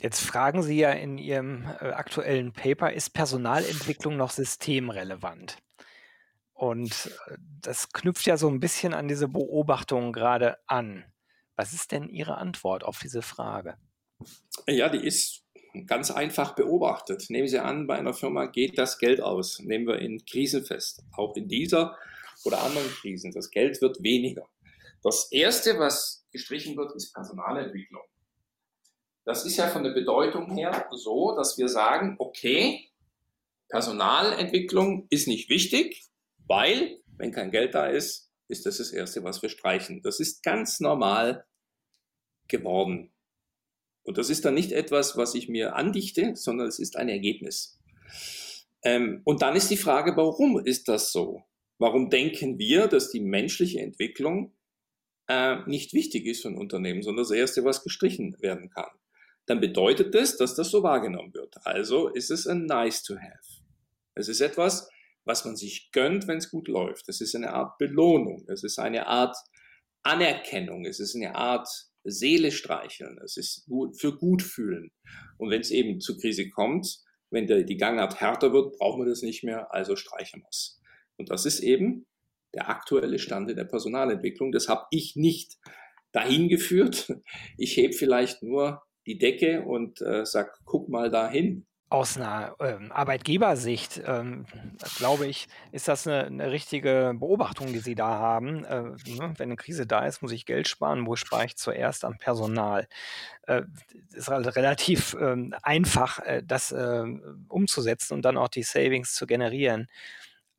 Jetzt 0.00 0.20
fragen 0.20 0.62
Sie 0.62 0.78
ja 0.78 0.90
in 0.92 1.18
Ihrem 1.18 1.64
äh, 1.80 1.90
aktuellen 1.90 2.52
Paper, 2.52 2.92
ist 2.92 3.14
Personalentwicklung 3.14 4.16
noch 4.16 4.30
systemrelevant? 4.30 5.56
Und 6.52 7.10
äh, 7.28 7.36
das 7.62 7.92
knüpft 7.92 8.26
ja 8.26 8.36
so 8.36 8.48
ein 8.48 8.60
bisschen 8.60 8.94
an 8.94 9.08
diese 9.08 9.28
Beobachtung 9.28 10.12
gerade 10.12 10.58
an. 10.66 11.04
Was 11.56 11.72
ist 11.72 11.92
denn 11.92 12.08
Ihre 12.08 12.36
Antwort 12.36 12.84
auf 12.84 12.98
diese 12.98 13.22
Frage? 13.22 13.78
Ja, 14.66 14.88
die 14.90 15.04
ist 15.06 15.44
ganz 15.86 16.10
einfach 16.10 16.54
beobachtet. 16.54 17.26
Nehmen 17.28 17.48
Sie 17.48 17.58
an, 17.58 17.86
bei 17.86 17.96
einer 17.98 18.14
Firma 18.14 18.46
geht 18.46 18.78
das 18.78 18.98
Geld 18.98 19.22
aus. 19.22 19.60
Nehmen 19.60 19.86
wir 19.86 19.98
in 19.98 20.24
Krisen 20.24 20.64
fest. 20.64 21.02
Auch 21.12 21.36
in 21.36 21.48
dieser 21.48 21.96
oder 22.44 22.62
anderen 22.62 22.88
Krisen. 22.88 23.32
Das 23.32 23.50
Geld 23.50 23.80
wird 23.80 24.02
weniger. 24.02 24.46
Das 25.02 25.30
Erste, 25.32 25.78
was 25.78 26.26
gestrichen 26.32 26.76
wird, 26.76 26.94
ist 26.94 27.12
Personalentwicklung. 27.12 28.02
Das 29.26 29.44
ist 29.44 29.56
ja 29.56 29.66
von 29.66 29.82
der 29.82 29.90
Bedeutung 29.90 30.54
her 30.54 30.86
so, 30.92 31.34
dass 31.36 31.58
wir 31.58 31.68
sagen, 31.68 32.14
okay, 32.20 32.88
Personalentwicklung 33.68 35.08
ist 35.10 35.26
nicht 35.26 35.50
wichtig, 35.50 36.04
weil, 36.46 37.02
wenn 37.16 37.32
kein 37.32 37.50
Geld 37.50 37.74
da 37.74 37.86
ist, 37.86 38.30
ist 38.46 38.66
das 38.66 38.78
das 38.78 38.92
Erste, 38.92 39.24
was 39.24 39.42
wir 39.42 39.48
streichen. 39.48 40.00
Das 40.02 40.20
ist 40.20 40.44
ganz 40.44 40.78
normal 40.78 41.44
geworden. 42.46 43.12
Und 44.04 44.16
das 44.16 44.30
ist 44.30 44.44
dann 44.44 44.54
nicht 44.54 44.70
etwas, 44.70 45.16
was 45.16 45.34
ich 45.34 45.48
mir 45.48 45.74
andichte, 45.74 46.36
sondern 46.36 46.68
es 46.68 46.78
ist 46.78 46.96
ein 46.96 47.08
Ergebnis. 47.08 47.80
Ähm, 48.84 49.22
und 49.24 49.42
dann 49.42 49.56
ist 49.56 49.72
die 49.72 49.76
Frage, 49.76 50.16
warum 50.16 50.64
ist 50.64 50.86
das 50.86 51.10
so? 51.10 51.42
Warum 51.78 52.10
denken 52.10 52.60
wir, 52.60 52.86
dass 52.86 53.10
die 53.10 53.20
menschliche 53.20 53.80
Entwicklung 53.80 54.54
äh, 55.26 55.56
nicht 55.66 55.92
wichtig 55.94 56.26
ist 56.26 56.42
für 56.42 56.48
ein 56.48 56.58
Unternehmen, 56.58 57.02
sondern 57.02 57.24
das 57.24 57.32
Erste, 57.32 57.64
was 57.64 57.82
gestrichen 57.82 58.36
werden 58.40 58.70
kann? 58.70 58.90
Dann 59.46 59.60
bedeutet 59.60 60.14
das, 60.14 60.36
dass 60.36 60.54
das 60.54 60.70
so 60.70 60.82
wahrgenommen 60.82 61.32
wird. 61.34 61.54
Also 61.64 62.08
ist 62.08 62.30
es 62.30 62.46
ein 62.46 62.66
nice 62.66 63.02
to 63.02 63.16
have. 63.16 63.62
Es 64.14 64.28
ist 64.28 64.40
etwas, 64.40 64.88
was 65.24 65.44
man 65.44 65.56
sich 65.56 65.90
gönnt, 65.92 66.26
wenn 66.26 66.38
es 66.38 66.50
gut 66.50 66.68
läuft. 66.68 67.08
Es 67.08 67.20
ist 67.20 67.34
eine 67.34 67.52
Art 67.52 67.78
Belohnung. 67.78 68.44
Es 68.48 68.64
ist 68.64 68.78
eine 68.78 69.06
Art 69.06 69.36
Anerkennung. 70.02 70.84
Es 70.84 71.00
ist 71.00 71.14
eine 71.14 71.34
Art 71.34 71.68
Seele 72.04 72.50
streicheln. 72.50 73.18
Es 73.24 73.36
ist 73.36 73.68
für 73.98 74.16
gut 74.16 74.42
fühlen. 74.42 74.90
Und 75.36 75.50
wenn 75.50 75.60
es 75.60 75.70
eben 75.70 76.00
zur 76.00 76.18
Krise 76.18 76.48
kommt, 76.48 76.98
wenn 77.30 77.46
der, 77.46 77.64
die 77.64 77.76
Gangart 77.76 78.20
härter 78.20 78.52
wird, 78.52 78.78
brauchen 78.78 79.02
wir 79.02 79.08
das 79.08 79.22
nicht 79.22 79.42
mehr, 79.42 79.72
also 79.74 79.96
streichen 79.96 80.42
wir 80.42 80.48
es. 80.48 80.80
Und 81.16 81.30
das 81.30 81.44
ist 81.44 81.60
eben 81.60 82.06
der 82.54 82.68
aktuelle 82.68 83.18
Stand 83.18 83.50
in 83.50 83.56
der 83.56 83.64
Personalentwicklung. 83.64 84.52
Das 84.52 84.68
habe 84.68 84.86
ich 84.90 85.16
nicht 85.16 85.56
dahin 86.12 86.48
geführt. 86.48 87.12
Ich 87.58 87.76
heb 87.76 87.94
vielleicht 87.94 88.42
nur 88.42 88.82
die 89.06 89.18
Decke 89.18 89.62
und 89.62 90.00
äh, 90.02 90.26
sage, 90.26 90.50
guck 90.64 90.88
mal 90.88 91.10
dahin. 91.10 91.66
Aus 91.88 92.16
einer 92.16 92.56
ähm, 92.58 92.90
Arbeitgebersicht, 92.90 94.02
ähm, 94.04 94.44
glaube 94.98 95.28
ich, 95.28 95.46
ist 95.70 95.86
das 95.86 96.04
eine, 96.04 96.24
eine, 96.24 96.50
richtige 96.50 97.14
Beobachtung, 97.16 97.72
die 97.72 97.78
Sie 97.78 97.94
da 97.94 98.08
haben. 98.08 98.64
Äh, 98.64 98.82
ne? 98.82 99.34
Wenn 99.36 99.50
eine 99.50 99.56
Krise 99.56 99.86
da 99.86 100.04
ist, 100.04 100.20
muss 100.20 100.32
ich 100.32 100.46
Geld 100.46 100.66
sparen. 100.66 101.06
Wo 101.06 101.14
spare 101.14 101.44
ich 101.44 101.56
zuerst 101.56 102.04
am 102.04 102.18
Personal? 102.18 102.88
Äh, 103.42 103.62
ist 104.12 104.26
halt 104.26 104.56
relativ 104.56 105.14
äh, 105.14 105.36
einfach, 105.62 106.18
äh, 106.18 106.42
das 106.44 106.72
ähm, 106.72 107.46
umzusetzen 107.48 108.14
und 108.14 108.22
dann 108.22 108.36
auch 108.36 108.48
die 108.48 108.64
Savings 108.64 109.14
zu 109.14 109.24
generieren. 109.28 109.86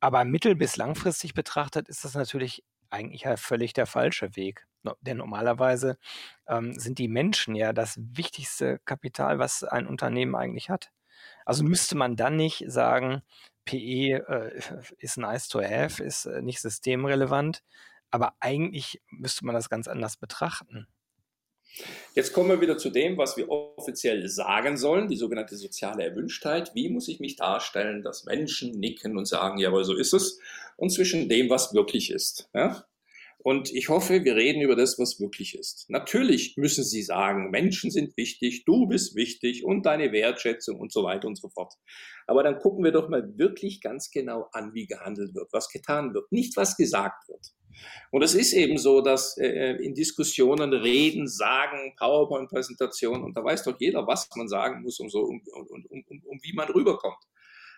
Aber 0.00 0.24
mittel- 0.24 0.54
bis 0.54 0.76
langfristig 0.76 1.34
betrachtet 1.34 1.90
ist 1.90 2.06
das 2.06 2.14
natürlich 2.14 2.64
eigentlich 2.88 3.22
ja 3.22 3.36
völlig 3.36 3.74
der 3.74 3.86
falsche 3.86 4.34
Weg. 4.36 4.67
Denn 5.00 5.16
normalerweise 5.16 5.98
ähm, 6.48 6.78
sind 6.78 6.98
die 6.98 7.08
Menschen 7.08 7.54
ja 7.54 7.72
das 7.72 7.98
wichtigste 7.98 8.78
Kapital, 8.84 9.38
was 9.38 9.64
ein 9.64 9.86
Unternehmen 9.86 10.34
eigentlich 10.34 10.70
hat. 10.70 10.90
Also 11.44 11.64
müsste 11.64 11.96
man 11.96 12.16
dann 12.16 12.36
nicht 12.36 12.64
sagen, 12.68 13.22
PE 13.64 14.24
äh, 14.28 14.60
ist 14.98 15.18
nice 15.18 15.48
to 15.48 15.62
have, 15.62 16.02
ist 16.02 16.26
äh, 16.26 16.42
nicht 16.42 16.60
systemrelevant, 16.60 17.62
aber 18.10 18.34
eigentlich 18.40 19.02
müsste 19.10 19.44
man 19.44 19.54
das 19.54 19.68
ganz 19.68 19.88
anders 19.88 20.16
betrachten. 20.16 20.86
Jetzt 22.14 22.32
kommen 22.32 22.48
wir 22.48 22.60
wieder 22.60 22.78
zu 22.78 22.90
dem, 22.90 23.18
was 23.18 23.36
wir 23.36 23.48
offiziell 23.50 24.26
sagen 24.28 24.76
sollen, 24.76 25.08
die 25.08 25.16
sogenannte 25.16 25.56
soziale 25.56 26.04
Erwünschtheit. 26.04 26.74
Wie 26.74 26.88
muss 26.88 27.08
ich 27.08 27.20
mich 27.20 27.36
darstellen, 27.36 28.02
dass 28.02 28.24
Menschen 28.24 28.72
nicken 28.80 29.16
und 29.16 29.26
sagen, 29.26 29.58
jawohl, 29.58 29.84
so 29.84 29.94
ist 29.94 30.14
es, 30.14 30.40
und 30.76 30.90
zwischen 30.90 31.28
dem, 31.28 31.50
was 31.50 31.74
wirklich 31.74 32.10
ist. 32.10 32.48
Ja? 32.54 32.84
Und 33.40 33.72
ich 33.72 33.88
hoffe, 33.88 34.24
wir 34.24 34.34
reden 34.34 34.62
über 34.62 34.74
das, 34.74 34.98
was 34.98 35.20
wirklich 35.20 35.56
ist. 35.56 35.88
Natürlich 35.88 36.56
müssen 36.56 36.82
Sie 36.82 37.02
sagen, 37.02 37.50
Menschen 37.50 37.90
sind 37.90 38.16
wichtig, 38.16 38.64
du 38.64 38.86
bist 38.88 39.14
wichtig 39.14 39.64
und 39.64 39.86
deine 39.86 40.10
Wertschätzung 40.10 40.80
und 40.80 40.92
so 40.92 41.04
weiter 41.04 41.28
und 41.28 41.36
so 41.36 41.48
fort. 41.48 41.74
Aber 42.26 42.42
dann 42.42 42.58
gucken 42.58 42.84
wir 42.84 42.90
doch 42.90 43.08
mal 43.08 43.38
wirklich 43.38 43.80
ganz 43.80 44.10
genau 44.10 44.48
an, 44.52 44.74
wie 44.74 44.86
gehandelt 44.86 45.34
wird, 45.34 45.52
was 45.52 45.68
getan 45.68 46.14
wird, 46.14 46.30
nicht 46.32 46.56
was 46.56 46.76
gesagt 46.76 47.28
wird. 47.28 47.52
Und 48.10 48.22
es 48.22 48.34
ist 48.34 48.52
eben 48.54 48.76
so, 48.76 49.00
dass 49.02 49.36
äh, 49.38 49.76
in 49.76 49.94
Diskussionen 49.94 50.72
Reden, 50.72 51.28
Sagen, 51.28 51.94
PowerPoint-Präsentationen, 51.96 53.22
und 53.22 53.36
da 53.36 53.44
weiß 53.44 53.62
doch 53.62 53.76
jeder, 53.78 54.04
was 54.06 54.28
man 54.34 54.48
sagen 54.48 54.82
muss, 54.82 54.98
um 54.98 55.08
so 55.08 55.20
um, 55.20 55.40
um, 55.52 55.86
um, 55.88 56.22
um 56.24 56.38
wie 56.42 56.54
man 56.54 56.68
rüberkommt. 56.68 57.22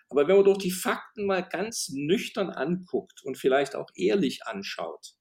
Aber 0.09 0.27
wenn 0.27 0.35
man 0.37 0.45
doch 0.45 0.57
die 0.57 0.71
Fakten 0.71 1.25
mal 1.25 1.41
ganz 1.41 1.89
nüchtern 1.93 2.49
anguckt 2.49 3.23
und 3.23 3.37
vielleicht 3.37 3.75
auch 3.75 3.89
ehrlich 3.95 4.41
anschaut, 4.45 5.13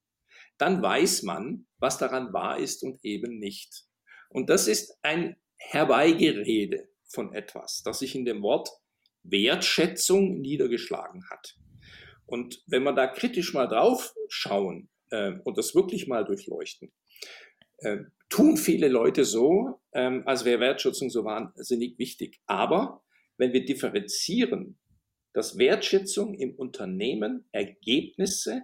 dann 0.61 0.83
weiß 0.83 1.23
man, 1.23 1.67
was 1.79 1.99
daran 1.99 2.33
wahr 2.33 2.59
ist 2.59 2.83
und 2.83 3.03
eben 3.05 3.39
nicht. 3.39 3.85
Und 4.29 4.51
das 4.51 4.69
ist 4.69 4.99
ein 5.03 5.37
Herbeigerede 5.57 6.89
von 7.09 7.33
etwas, 7.35 7.83
das 7.83 7.99
sich 7.99 8.15
in 8.15 8.25
dem 8.25 8.43
Wort 8.43 8.71
Wertschätzung 9.23 10.41
niedergeschlagen 10.41 11.29
hat. 11.31 11.57
Und 12.27 12.63
wenn 12.67 12.85
wir 12.85 12.93
da 12.93 13.07
kritisch 13.07 13.55
mal 13.55 13.67
drauf 13.67 14.15
schauen 14.29 14.89
äh, 15.11 15.33
und 15.45 15.59
das 15.59 15.75
wirklich 15.75 16.07
mal 16.07 16.25
durchleuchten, 16.25 16.93
äh, 17.79 17.99
tun 18.29 18.57
viele 18.57 18.89
Leute 18.89 19.25
so, 19.25 19.81
ähm, 19.93 20.23
als 20.27 20.45
wäre 20.45 20.61
Wertschätzung 20.61 21.11
so 21.11 21.25
wahnsinnig 21.25 21.99
wichtig. 21.99 22.41
Aber 22.47 23.03
wenn 23.37 23.53
wir 23.53 23.65
differenzieren, 23.65 24.79
dass 25.33 25.59
Wertschätzung 25.59 26.35
im 26.35 26.55
Unternehmen 26.55 27.49
Ergebnisse 27.53 28.63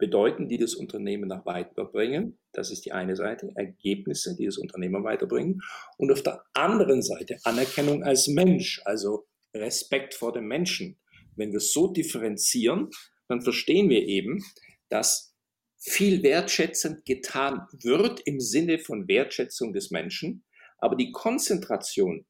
bedeuten, 0.00 0.48
die 0.48 0.58
das 0.58 0.74
Unternehmen 0.74 1.28
nach 1.28 1.46
weiterbringen. 1.46 2.38
Das 2.52 2.72
ist 2.72 2.84
die 2.86 2.92
eine 2.92 3.14
Seite, 3.14 3.52
Ergebnisse, 3.54 4.34
die 4.34 4.46
das 4.46 4.58
Unternehmen 4.58 5.04
weiterbringen. 5.04 5.60
Und 5.98 6.10
auf 6.10 6.22
der 6.22 6.42
anderen 6.54 7.02
Seite 7.02 7.38
Anerkennung 7.44 8.02
als 8.02 8.26
Mensch, 8.26 8.80
also 8.84 9.28
Respekt 9.54 10.14
vor 10.14 10.32
dem 10.32 10.46
Menschen. 10.46 10.98
Wenn 11.36 11.52
wir 11.52 11.60
so 11.60 11.92
differenzieren, 11.92 12.88
dann 13.28 13.42
verstehen 13.42 13.88
wir 13.90 14.02
eben, 14.06 14.42
dass 14.88 15.36
viel 15.78 16.22
wertschätzend 16.22 17.04
getan 17.04 17.66
wird 17.72 18.20
im 18.24 18.40
Sinne 18.40 18.78
von 18.78 19.06
Wertschätzung 19.06 19.72
des 19.72 19.90
Menschen, 19.90 20.44
aber 20.78 20.96
die 20.96 21.12
Konzentration, 21.12 22.26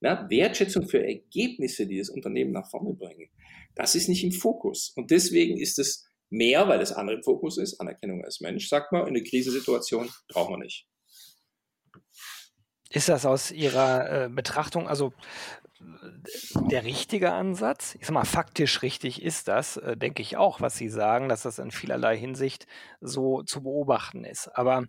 na, 0.00 0.28
Wertschätzung 0.28 0.88
für 0.88 1.04
Ergebnisse, 1.04 1.86
die 1.86 1.98
das 1.98 2.08
Unternehmen 2.08 2.52
nach 2.52 2.70
vorne 2.70 2.94
bringen, 2.94 3.30
das 3.74 3.94
ist 3.94 4.08
nicht 4.08 4.24
im 4.24 4.32
Fokus. 4.32 4.92
Und 4.96 5.10
deswegen 5.10 5.58
ist 5.58 5.78
es 5.78 6.09
mehr, 6.30 6.68
weil 6.68 6.78
das 6.78 6.92
andere 6.92 7.22
Fokus 7.22 7.58
ist, 7.58 7.80
Anerkennung 7.80 8.24
als 8.24 8.40
Mensch, 8.40 8.68
sagt 8.68 8.92
man, 8.92 9.06
in 9.06 9.14
der 9.14 9.24
Krisensituation 9.24 10.08
brauchen 10.28 10.54
wir 10.54 10.58
nicht. 10.58 10.86
Ist 12.88 13.08
das 13.08 13.26
aus 13.26 13.50
Ihrer 13.50 14.24
äh, 14.24 14.28
Betrachtung, 14.28 14.88
also 14.88 15.12
der 16.70 16.84
richtige 16.84 17.32
Ansatz? 17.32 17.94
Ich 18.00 18.06
sag 18.06 18.14
mal, 18.14 18.24
faktisch 18.24 18.82
richtig 18.82 19.22
ist 19.22 19.48
das, 19.48 19.76
äh, 19.76 19.96
denke 19.96 20.22
ich 20.22 20.36
auch, 20.36 20.60
was 20.60 20.76
Sie 20.76 20.88
sagen, 20.88 21.28
dass 21.28 21.42
das 21.42 21.58
in 21.58 21.70
vielerlei 21.70 22.16
Hinsicht 22.16 22.66
so 23.00 23.42
zu 23.42 23.62
beobachten 23.62 24.24
ist. 24.24 24.48
Aber 24.48 24.86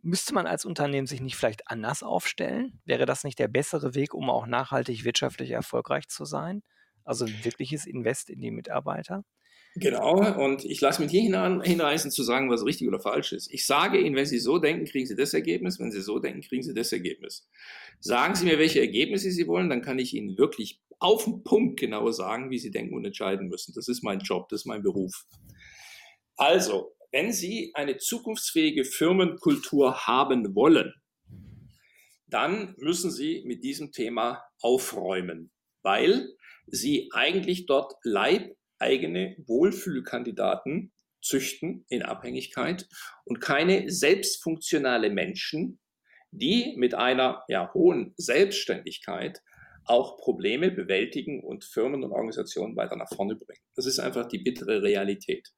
müsste 0.00 0.34
man 0.34 0.46
als 0.46 0.64
Unternehmen 0.64 1.06
sich 1.06 1.20
nicht 1.20 1.36
vielleicht 1.36 1.68
anders 1.68 2.02
aufstellen? 2.02 2.80
Wäre 2.84 3.06
das 3.06 3.22
nicht 3.22 3.38
der 3.38 3.48
bessere 3.48 3.94
Weg, 3.94 4.14
um 4.14 4.30
auch 4.30 4.46
nachhaltig 4.46 5.04
wirtschaftlich 5.04 5.50
erfolgreich 5.50 6.08
zu 6.08 6.24
sein? 6.24 6.62
Also 7.04 7.24
ein 7.26 7.44
wirkliches 7.44 7.86
Invest 7.86 8.30
in 8.30 8.40
die 8.40 8.50
Mitarbeiter? 8.50 9.24
Genau, 9.76 10.16
und 10.44 10.66
ich 10.66 10.82
lasse 10.82 11.00
mich 11.00 11.10
hier 11.10 11.22
hinreißen 11.22 12.10
zu 12.10 12.22
sagen, 12.22 12.50
was 12.50 12.64
richtig 12.64 12.88
oder 12.88 13.00
falsch 13.00 13.32
ist. 13.32 13.50
Ich 13.50 13.64
sage 13.64 13.98
Ihnen, 13.98 14.14
wenn 14.14 14.26
Sie 14.26 14.38
so 14.38 14.58
denken, 14.58 14.84
kriegen 14.84 15.06
Sie 15.06 15.16
das 15.16 15.32
Ergebnis, 15.32 15.80
wenn 15.80 15.90
Sie 15.90 16.02
so 16.02 16.18
denken, 16.18 16.42
kriegen 16.42 16.62
Sie 16.62 16.74
das 16.74 16.92
Ergebnis. 16.92 17.48
Sagen 17.98 18.34
Sie 18.34 18.44
mir, 18.44 18.58
welche 18.58 18.80
Ergebnisse 18.80 19.30
Sie 19.30 19.46
wollen, 19.46 19.70
dann 19.70 19.80
kann 19.80 19.98
ich 19.98 20.12
Ihnen 20.12 20.36
wirklich 20.36 20.82
auf 20.98 21.24
den 21.24 21.42
Punkt 21.42 21.80
genau 21.80 22.10
sagen, 22.10 22.50
wie 22.50 22.58
Sie 22.58 22.70
denken 22.70 22.94
und 22.94 23.06
entscheiden 23.06 23.48
müssen. 23.48 23.72
Das 23.74 23.88
ist 23.88 24.04
mein 24.04 24.20
Job, 24.20 24.50
das 24.50 24.60
ist 24.60 24.66
mein 24.66 24.82
Beruf. 24.82 25.24
Also, 26.36 26.94
wenn 27.10 27.32
Sie 27.32 27.70
eine 27.74 27.96
zukunftsfähige 27.96 28.84
Firmenkultur 28.84 30.06
haben 30.06 30.54
wollen, 30.54 30.92
dann 32.26 32.74
müssen 32.78 33.10
Sie 33.10 33.42
mit 33.46 33.64
diesem 33.64 33.90
Thema 33.90 34.42
aufräumen, 34.60 35.50
weil 35.82 36.28
Sie 36.66 37.08
eigentlich 37.12 37.66
dort 37.66 37.94
Leib 38.02 38.54
eigene 38.82 39.36
Wohlfühlkandidaten 39.46 40.92
züchten 41.22 41.86
in 41.88 42.02
Abhängigkeit 42.02 42.86
und 43.24 43.40
keine 43.40 43.88
selbstfunktionale 43.88 45.08
Menschen, 45.08 45.78
die 46.32 46.74
mit 46.76 46.94
einer 46.94 47.44
ja, 47.48 47.72
hohen 47.72 48.12
Selbstständigkeit 48.16 49.40
auch 49.84 50.18
Probleme 50.18 50.70
bewältigen 50.70 51.42
und 51.42 51.64
Firmen 51.64 52.04
und 52.04 52.12
Organisationen 52.12 52.76
weiter 52.76 52.96
nach 52.96 53.08
vorne 53.14 53.36
bringen. 53.36 53.62
Das 53.74 53.86
ist 53.86 53.98
einfach 53.98 54.26
die 54.26 54.38
bittere 54.38 54.82
Realität. 54.82 55.48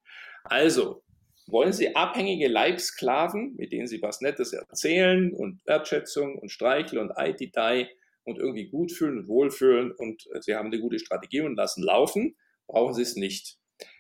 Also, 0.45 1.03
wollen 1.47 1.75
Sie 1.75 1.95
abhängige 1.95 2.49
Leibsklaven, 2.49 3.55
mit 3.57 3.73
denen 3.73 3.87
Sie 3.87 4.01
was 4.01 4.23
Nettes 4.23 4.55
erzählen 4.55 5.33
und 5.35 5.61
Wertschätzung 5.67 6.39
und 6.39 6.51
Streichel 6.51 6.99
und 6.99 7.17
Eididei 7.19 7.91
und 8.25 8.39
irgendwie 8.39 8.71
gut 8.71 8.93
fühlen 8.93 9.19
und 9.19 9.29
wohlfühlen 9.29 9.93
und 9.93 10.27
Sie 10.41 10.55
haben 10.55 10.69
eine 10.69 10.81
gute 10.81 10.99
Strategie 10.99 11.43
und 11.43 11.57
lassen 11.57 11.83
laufen? 11.83 12.37
Brauchen 12.67 12.95
Sie 12.95 13.03
es 13.03 13.17
nicht. 13.17 13.59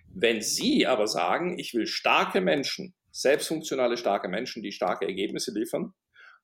Wenn 0.09 0.43
Sie 0.43 0.87
aber 0.87 1.07
sagen, 1.07 1.59
ich 1.59 1.75
will 1.75 1.87
starke 1.87 2.41
Menschen, 2.41 2.95
selbstfunktionale 3.11 3.97
starke 3.97 4.29
Menschen, 4.29 4.63
die 4.63 4.73
starke 4.73 5.07
Ergebnisse 5.07 5.53
liefern 5.53 5.93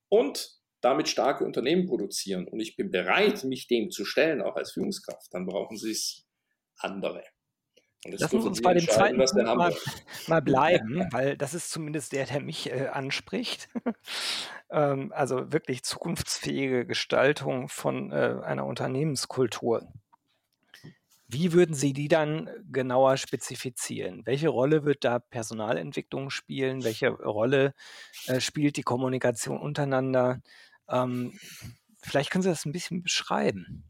und 0.09 0.51
damit 0.81 1.09
starke 1.09 1.45
Unternehmen 1.45 1.87
produzieren 1.87 2.47
und 2.49 2.61
ich 2.61 2.77
bin 2.77 2.91
bereit, 2.91 3.45
mich 3.45 3.69
dem 3.69 3.91
zu 3.91 4.05
stellen, 4.05 4.41
auch 4.41 4.57
als 4.57 4.73
Führungskraft, 4.73 5.29
dann 5.33 5.47
brauchen 5.47 5.77
Sie 5.77 5.91
es 5.91 6.27
andere. 6.79 7.23
Lass 8.07 8.33
uns 8.33 8.63
bei 8.63 8.73
dem 8.73 8.89
zweiten 8.89 9.19
Punkt 9.19 9.35
mal, 9.35 9.75
mal, 10.27 10.41
bleiben, 10.41 11.07
weil 11.13 11.37
das 11.37 11.53
ist 11.53 11.71
zumindest 11.71 12.13
der, 12.13 12.25
der 12.25 12.41
mich 12.41 12.73
äh, 12.73 12.87
anspricht. 12.87 13.69
ähm, 14.71 15.13
also 15.15 15.53
wirklich 15.53 15.83
zukunftsfähige 15.83 16.87
Gestaltung 16.87 17.69
von 17.69 18.11
äh, 18.11 18.37
einer 18.43 18.65
Unternehmenskultur. 18.65 19.87
Wie 21.33 21.53
würden 21.53 21.77
Sie 21.77 21.93
die 21.93 22.09
dann 22.09 22.51
genauer 22.73 23.17
spezifizieren? 23.17 24.23
Welche 24.25 24.49
Rolle 24.49 24.85
wird 24.85 25.05
da 25.05 25.21
Personalentwicklung 25.21 26.29
spielen? 26.31 26.83
Welche 26.83 27.11
Rolle 27.11 27.73
äh, 28.27 28.41
spielt 28.41 28.77
die 28.77 28.83
Kommunikation 28.83 29.61
untereinander? 29.61 30.41
Ähm, 30.89 31.39
vielleicht 32.03 32.31
können 32.31 32.43
Sie 32.43 32.49
das 32.49 32.65
ein 32.65 32.73
bisschen 32.73 33.05
beschreiben. 33.05 33.85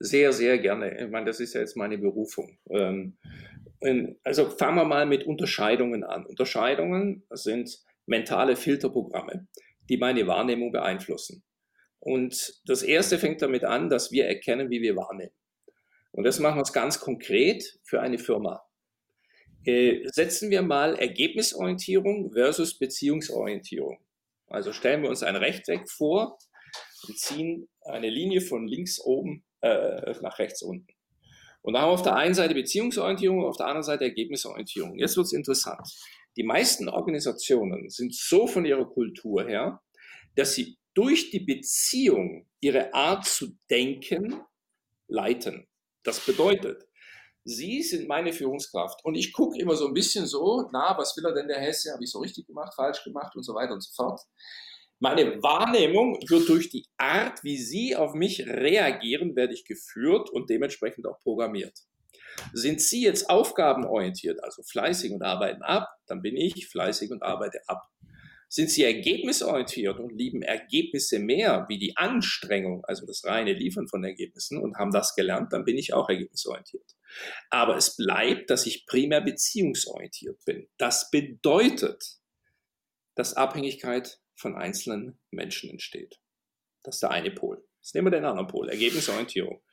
Sehr, 0.00 0.32
sehr 0.32 0.58
gerne. 0.58 1.00
Ich 1.00 1.10
meine, 1.10 1.26
das 1.26 1.38
ist 1.38 1.54
ja 1.54 1.60
jetzt 1.60 1.76
meine 1.76 1.96
Berufung. 1.96 2.58
Ähm, 2.68 3.18
also 4.24 4.50
fangen 4.50 4.76
wir 4.76 4.84
mal 4.84 5.06
mit 5.06 5.24
Unterscheidungen 5.24 6.02
an. 6.02 6.26
Unterscheidungen 6.26 7.22
sind 7.30 7.84
mentale 8.06 8.56
Filterprogramme, 8.56 9.46
die 9.88 9.96
meine 9.96 10.26
Wahrnehmung 10.26 10.72
beeinflussen. 10.72 11.44
Und 12.00 12.60
das 12.66 12.82
erste 12.82 13.18
fängt 13.18 13.42
damit 13.42 13.64
an, 13.64 13.88
dass 13.88 14.10
wir 14.10 14.26
erkennen, 14.26 14.70
wie 14.70 14.82
wir 14.82 14.96
wahrnehmen. 14.96 15.32
Und 16.14 16.22
das 16.22 16.38
machen 16.38 16.56
wir 16.56 16.60
uns 16.60 16.72
ganz 16.72 17.00
konkret 17.00 17.80
für 17.82 18.00
eine 18.00 18.18
Firma. 18.18 18.62
Äh, 19.64 20.06
setzen 20.06 20.48
wir 20.48 20.62
mal 20.62 20.94
Ergebnisorientierung 20.94 22.32
versus 22.32 22.78
Beziehungsorientierung. 22.78 23.98
Also 24.46 24.72
stellen 24.72 25.02
wir 25.02 25.10
uns 25.10 25.24
ein 25.24 25.34
Rechteck 25.34 25.90
vor 25.90 26.38
und 27.08 27.18
ziehen 27.18 27.68
eine 27.80 28.10
Linie 28.10 28.40
von 28.42 28.68
links 28.68 29.00
oben 29.00 29.44
äh, 29.62 30.12
nach 30.20 30.38
rechts 30.38 30.62
unten. 30.62 30.86
Und 31.62 31.74
da 31.74 31.80
haben 31.80 31.88
wir 31.88 31.94
auf 31.94 32.02
der 32.02 32.14
einen 32.14 32.34
Seite 32.34 32.54
Beziehungsorientierung, 32.54 33.44
auf 33.44 33.56
der 33.56 33.66
anderen 33.66 33.82
Seite 33.82 34.04
Ergebnisorientierung. 34.04 34.96
Jetzt 34.96 35.16
wird 35.16 35.26
es 35.26 35.32
interessant. 35.32 35.80
Die 36.36 36.44
meisten 36.44 36.88
Organisationen 36.88 37.88
sind 37.88 38.14
so 38.14 38.46
von 38.46 38.64
ihrer 38.64 38.88
Kultur 38.88 39.48
her, 39.48 39.80
dass 40.36 40.54
sie 40.54 40.76
durch 40.92 41.30
die 41.30 41.40
Beziehung 41.40 42.46
ihre 42.60 42.94
Art 42.94 43.24
zu 43.24 43.56
denken 43.68 44.42
leiten. 45.08 45.66
Das 46.04 46.20
bedeutet, 46.20 46.86
Sie 47.46 47.82
sind 47.82 48.08
meine 48.08 48.32
Führungskraft 48.32 49.04
und 49.04 49.16
ich 49.16 49.32
gucke 49.32 49.58
immer 49.58 49.76
so 49.76 49.86
ein 49.86 49.92
bisschen 49.92 50.26
so, 50.26 50.68
na, 50.72 50.96
was 50.96 51.14
will 51.16 51.26
er 51.26 51.34
denn 51.34 51.48
der 51.48 51.60
Hesse? 51.60 51.92
Habe 51.92 52.04
ich 52.04 52.10
so 52.10 52.20
richtig 52.20 52.46
gemacht, 52.46 52.72
falsch 52.74 53.04
gemacht 53.04 53.36
und 53.36 53.42
so 53.42 53.54
weiter 53.54 53.74
und 53.74 53.82
so 53.82 53.92
fort. 53.94 54.20
Meine 54.98 55.42
Wahrnehmung 55.42 56.18
wird 56.28 56.48
durch 56.48 56.70
die 56.70 56.86
Art, 56.96 57.44
wie 57.44 57.58
Sie 57.58 57.96
auf 57.96 58.14
mich 58.14 58.46
reagieren, 58.46 59.36
werde 59.36 59.52
ich 59.52 59.66
geführt 59.66 60.30
und 60.30 60.48
dementsprechend 60.48 61.06
auch 61.06 61.20
programmiert. 61.20 61.78
Sind 62.54 62.80
Sie 62.80 63.02
jetzt 63.02 63.28
aufgabenorientiert, 63.28 64.42
also 64.42 64.62
fleißig 64.62 65.12
und 65.12 65.22
arbeiten 65.22 65.62
ab, 65.62 65.88
dann 66.06 66.22
bin 66.22 66.36
ich 66.36 66.68
fleißig 66.68 67.10
und 67.10 67.22
arbeite 67.22 67.60
ab. 67.66 67.82
Sind 68.54 68.70
Sie 68.70 68.84
ergebnisorientiert 68.84 69.98
und 69.98 70.16
lieben 70.16 70.42
Ergebnisse 70.42 71.18
mehr 71.18 71.66
wie 71.68 71.76
die 71.76 71.96
Anstrengung, 71.96 72.84
also 72.84 73.04
das 73.04 73.24
reine 73.24 73.52
Liefern 73.52 73.88
von 73.88 74.04
Ergebnissen 74.04 74.62
und 74.62 74.76
haben 74.76 74.92
das 74.92 75.16
gelernt, 75.16 75.52
dann 75.52 75.64
bin 75.64 75.76
ich 75.76 75.92
auch 75.92 76.08
ergebnisorientiert. 76.08 76.88
Aber 77.50 77.76
es 77.76 77.96
bleibt, 77.96 78.50
dass 78.50 78.66
ich 78.66 78.86
primär 78.86 79.22
beziehungsorientiert 79.22 80.44
bin. 80.44 80.68
Das 80.78 81.10
bedeutet, 81.10 82.20
dass 83.16 83.34
Abhängigkeit 83.34 84.20
von 84.36 84.54
einzelnen 84.54 85.18
Menschen 85.32 85.68
entsteht. 85.68 86.20
Das 86.84 86.94
ist 86.94 87.02
der 87.02 87.10
eine 87.10 87.32
Pol. 87.32 87.60
Jetzt 87.80 87.96
nehmen 87.96 88.06
wir 88.06 88.12
den 88.12 88.24
anderen 88.24 88.46
Pol, 88.46 88.68
Ergebnisorientierung. 88.68 89.64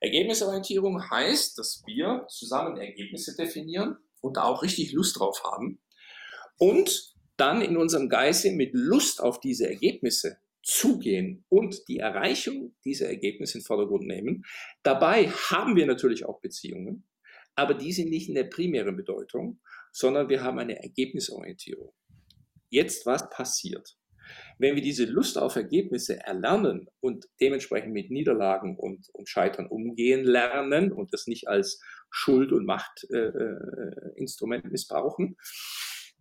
Ergebnisorientierung 0.00 1.10
heißt, 1.10 1.56
dass 1.56 1.82
wir 1.86 2.26
zusammen 2.28 2.76
Ergebnisse 2.76 3.34
definieren 3.34 3.96
und 4.20 4.36
da 4.36 4.42
auch 4.42 4.62
richtig 4.62 4.92
Lust 4.92 5.18
drauf 5.18 5.42
haben 5.44 5.80
und 6.58 7.16
dann 7.38 7.62
in 7.62 7.76
unserem 7.76 8.08
Geiste 8.08 8.52
mit 8.52 8.70
Lust 8.74 9.22
auf 9.22 9.40
diese 9.40 9.68
Ergebnisse 9.68 10.38
zugehen 10.62 11.44
und 11.48 11.88
die 11.88 11.98
Erreichung 11.98 12.74
dieser 12.84 13.08
Ergebnisse 13.08 13.58
in 13.58 13.62
den 13.62 13.66
Vordergrund 13.66 14.06
nehmen. 14.06 14.44
Dabei 14.82 15.28
haben 15.28 15.76
wir 15.76 15.86
natürlich 15.86 16.26
auch 16.26 16.40
Beziehungen, 16.40 17.08
aber 17.54 17.72
die 17.74 17.92
sind 17.92 18.10
nicht 18.10 18.28
in 18.28 18.34
der 18.34 18.44
primären 18.44 18.96
Bedeutung, 18.96 19.60
sondern 19.92 20.28
wir 20.28 20.42
haben 20.42 20.58
eine 20.58 20.82
Ergebnisorientierung. 20.82 21.94
Jetzt, 22.68 23.06
was 23.06 23.30
passiert? 23.30 23.96
Wenn 24.58 24.74
wir 24.74 24.82
diese 24.82 25.06
Lust 25.06 25.38
auf 25.38 25.56
Ergebnisse 25.56 26.20
erlernen 26.20 26.90
und 27.00 27.26
dementsprechend 27.40 27.94
mit 27.94 28.10
Niederlagen 28.10 28.76
und, 28.76 29.08
und 29.14 29.26
Scheitern 29.28 29.68
umgehen 29.68 30.24
lernen 30.24 30.92
und 30.92 31.14
das 31.14 31.26
nicht 31.26 31.48
als 31.48 31.80
Schuld- 32.10 32.52
und 32.52 32.66
Machtinstrument 32.66 34.64
äh, 34.64 34.68
äh 34.68 34.70
missbrauchen, 34.70 35.36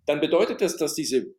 dann 0.07 0.21
bedeutet 0.21 0.61
das, 0.61 0.77
dass 0.77 0.95
diese 0.95 1.35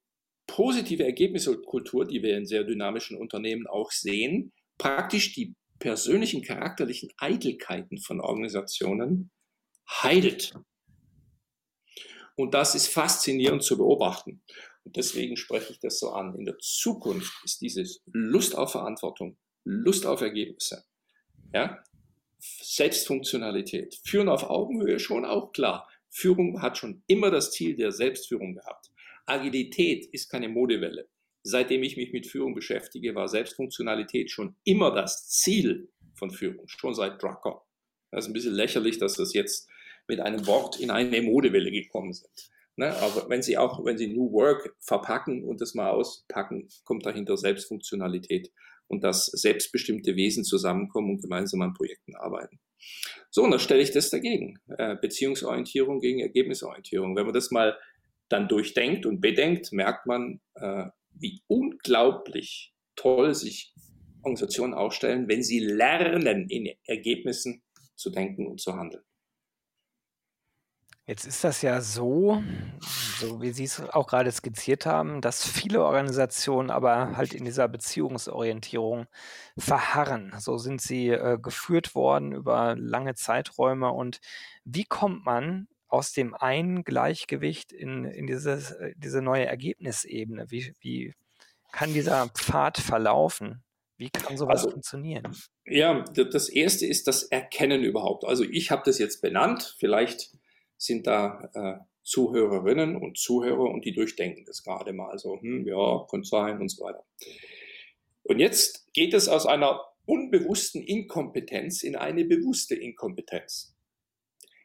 positive 0.46 1.04
Ergebniskultur, 1.04 2.06
die 2.06 2.22
wir 2.22 2.36
in 2.36 2.46
sehr 2.46 2.64
dynamischen 2.64 3.18
Unternehmen 3.18 3.66
auch 3.66 3.90
sehen, 3.90 4.52
praktisch 4.78 5.34
die 5.34 5.54
persönlichen 5.78 6.42
charakterlichen 6.42 7.10
Eitelkeiten 7.18 7.98
von 7.98 8.20
Organisationen 8.20 9.30
heilt. 9.88 10.54
Und 12.36 12.54
das 12.54 12.74
ist 12.74 12.88
faszinierend 12.88 13.62
zu 13.62 13.76
beobachten. 13.76 14.42
Und 14.84 14.96
deswegen 14.96 15.36
spreche 15.36 15.72
ich 15.72 15.80
das 15.80 15.98
so 15.98 16.10
an. 16.10 16.34
In 16.34 16.44
der 16.44 16.58
Zukunft 16.58 17.32
ist 17.44 17.60
dieses 17.60 18.02
Lust 18.06 18.56
auf 18.56 18.72
Verantwortung, 18.72 19.36
Lust 19.64 20.06
auf 20.06 20.20
Ergebnisse, 20.20 20.84
ja, 21.52 21.82
Selbstfunktionalität, 22.38 24.00
Führen 24.04 24.28
auf 24.28 24.44
Augenhöhe 24.44 25.00
schon 25.00 25.24
auch 25.24 25.52
klar. 25.52 25.88
Führung 26.18 26.60
hat 26.60 26.76
schon 26.76 27.04
immer 27.06 27.30
das 27.30 27.52
Ziel 27.52 27.76
der 27.76 27.92
Selbstführung 27.92 28.54
gehabt. 28.54 28.90
Agilität 29.24 30.06
ist 30.06 30.28
keine 30.28 30.48
Modewelle. 30.48 31.08
Seitdem 31.44 31.84
ich 31.84 31.96
mich 31.96 32.12
mit 32.12 32.26
Führung 32.26 32.54
beschäftige, 32.54 33.14
war 33.14 33.28
Selbstfunktionalität 33.28 34.28
schon 34.30 34.56
immer 34.64 34.92
das 34.92 35.28
Ziel 35.28 35.92
von 36.14 36.32
Führung, 36.32 36.66
schon 36.66 36.94
seit 36.94 37.22
Drucker. 37.22 37.62
Das 38.10 38.24
ist 38.24 38.30
ein 38.30 38.32
bisschen 38.32 38.54
lächerlich, 38.54 38.98
dass 38.98 39.14
das 39.14 39.32
jetzt 39.32 39.68
mit 40.08 40.18
einem 40.18 40.44
Wort 40.48 40.80
in 40.80 40.90
eine 40.90 41.22
Modewelle 41.22 41.70
gekommen 41.70 42.12
sind. 42.12 42.50
Ne? 42.74 42.92
Aber 42.96 43.28
wenn 43.28 43.42
Sie 43.42 43.56
auch, 43.56 43.84
wenn 43.84 43.96
Sie 43.96 44.08
New 44.08 44.32
Work 44.32 44.74
verpacken 44.80 45.44
und 45.44 45.60
das 45.60 45.74
mal 45.74 45.90
auspacken, 45.90 46.68
kommt 46.84 47.06
dahinter 47.06 47.36
Selbstfunktionalität 47.36 48.50
und 48.88 49.04
dass 49.04 49.26
selbstbestimmte 49.26 50.16
Wesen 50.16 50.42
zusammenkommen 50.42 51.10
und 51.10 51.22
gemeinsam 51.22 51.62
an 51.62 51.74
Projekten 51.74 52.16
arbeiten. 52.16 52.58
So, 53.30 53.42
und 53.42 53.50
dann 53.50 53.60
stelle 53.60 53.82
ich 53.82 53.92
das 53.92 54.10
dagegen. 54.10 54.58
Äh, 54.78 54.96
Beziehungsorientierung 54.96 56.00
gegen 56.00 56.20
Ergebnisorientierung. 56.20 57.16
Wenn 57.16 57.26
man 57.26 57.34
das 57.34 57.50
mal 57.50 57.78
dann 58.28 58.48
durchdenkt 58.48 59.06
und 59.06 59.20
bedenkt, 59.20 59.72
merkt 59.72 60.06
man, 60.06 60.40
äh, 60.54 60.86
wie 61.12 61.42
unglaublich 61.46 62.74
toll 62.96 63.34
sich 63.34 63.74
Organisationen 64.22 64.74
aufstellen, 64.74 65.28
wenn 65.28 65.42
sie 65.42 65.60
lernen, 65.60 66.48
in 66.48 66.74
Ergebnissen 66.84 67.62
zu 67.94 68.10
denken 68.10 68.46
und 68.46 68.60
zu 68.60 68.74
handeln. 68.74 69.04
Jetzt 71.08 71.24
ist 71.24 71.42
das 71.42 71.62
ja 71.62 71.80
so, 71.80 72.42
so 73.18 73.40
wie 73.40 73.50
Sie 73.52 73.64
es 73.64 73.80
auch 73.80 74.06
gerade 74.06 74.30
skizziert 74.30 74.84
haben, 74.84 75.22
dass 75.22 75.48
viele 75.48 75.82
Organisationen 75.82 76.68
aber 76.70 77.16
halt 77.16 77.32
in 77.32 77.46
dieser 77.46 77.66
Beziehungsorientierung 77.66 79.06
verharren. 79.56 80.34
So 80.38 80.58
sind 80.58 80.82
sie 80.82 81.08
äh, 81.08 81.38
geführt 81.40 81.94
worden 81.94 82.32
über 82.32 82.76
lange 82.76 83.14
Zeiträume. 83.14 83.90
Und 83.90 84.20
wie 84.64 84.84
kommt 84.84 85.24
man 85.24 85.68
aus 85.88 86.12
dem 86.12 86.34
einen 86.34 86.84
Gleichgewicht 86.84 87.72
in, 87.72 88.04
in 88.04 88.26
dieses, 88.26 88.72
äh, 88.72 88.92
diese 88.98 89.22
neue 89.22 89.46
Ergebnisebene? 89.46 90.50
Wie, 90.50 90.74
wie 90.80 91.14
kann 91.72 91.94
dieser 91.94 92.28
Pfad 92.28 92.76
verlaufen? 92.76 93.64
Wie 93.96 94.10
kann 94.10 94.36
sowas 94.36 94.66
Also 94.66 94.70
funktionieren? 94.70 95.42
ja, 95.64 96.04
das 96.12 96.50
erste 96.50 96.86
ist 96.86 97.08
das 97.08 97.22
Erkennen 97.24 97.82
überhaupt. 97.82 98.24
Also 98.26 98.44
ich 98.44 98.70
habe 98.70 98.82
das 98.84 98.98
jetzt 98.98 99.22
benannt. 99.22 99.74
Vielleicht 99.78 100.32
sind 100.78 101.06
da 101.06 101.50
äh, 101.52 101.84
Zuhörerinnen 102.04 102.96
und 102.96 103.18
Zuhörer 103.18 103.70
und 103.70 103.84
die 103.84 103.92
durchdenken 103.92 104.46
das 104.46 104.62
gerade 104.62 104.94
mal 104.94 105.18
so, 105.18 105.38
hm, 105.40 105.66
ja, 105.66 106.06
könnte 106.08 106.26
sein 106.28 106.58
und 106.58 106.70
so 106.70 106.84
weiter. 106.84 107.04
Und 108.22 108.38
jetzt 108.38 108.92
geht 108.94 109.12
es 109.12 109.28
aus 109.28 109.44
einer 109.46 109.80
unbewussten 110.06 110.82
Inkompetenz 110.82 111.82
in 111.82 111.96
eine 111.96 112.24
bewusste 112.24 112.74
Inkompetenz. 112.74 113.76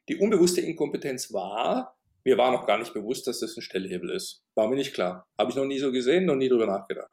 Die 0.07 0.15
unbewusste 0.15 0.61
Inkompetenz 0.61 1.33
war, 1.33 1.97
mir 2.23 2.37
war 2.37 2.51
noch 2.51 2.65
gar 2.65 2.77
nicht 2.77 2.93
bewusst, 2.93 3.27
dass 3.27 3.39
das 3.39 3.57
ein 3.57 3.61
Stellhebel 3.61 4.09
ist. 4.09 4.45
War 4.55 4.69
mir 4.69 4.75
nicht 4.75 4.93
klar. 4.93 5.27
Habe 5.37 5.51
ich 5.51 5.57
noch 5.57 5.65
nie 5.65 5.79
so 5.79 5.91
gesehen, 5.91 6.25
noch 6.25 6.35
nie 6.35 6.47
drüber 6.47 6.67
nachgedacht. 6.67 7.11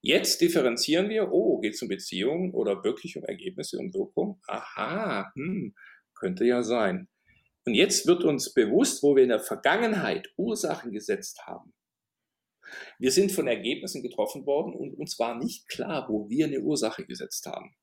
Jetzt 0.00 0.40
differenzieren 0.40 1.08
wir, 1.08 1.32
oh, 1.32 1.58
geht 1.58 1.74
es 1.74 1.82
um 1.82 1.88
Beziehungen 1.88 2.52
oder 2.52 2.84
wirklich 2.84 3.16
um 3.16 3.24
Ergebnisse 3.24 3.78
und 3.78 3.92
Wirkung? 3.94 4.40
Aha, 4.46 5.32
hm, 5.34 5.74
könnte 6.14 6.44
ja 6.44 6.62
sein. 6.62 7.08
Und 7.66 7.74
jetzt 7.74 8.06
wird 8.06 8.22
uns 8.24 8.54
bewusst, 8.54 9.02
wo 9.02 9.16
wir 9.16 9.24
in 9.24 9.28
der 9.28 9.40
Vergangenheit 9.40 10.32
Ursachen 10.36 10.92
gesetzt 10.92 11.46
haben. 11.46 11.74
Wir 12.98 13.10
sind 13.12 13.32
von 13.32 13.46
Ergebnissen 13.46 14.02
getroffen 14.02 14.46
worden 14.46 14.74
und 14.74 14.94
uns 14.94 15.18
war 15.18 15.36
nicht 15.36 15.68
klar, 15.68 16.06
wo 16.08 16.28
wir 16.28 16.46
eine 16.46 16.60
Ursache 16.60 17.04
gesetzt 17.06 17.46
haben. 17.46 17.76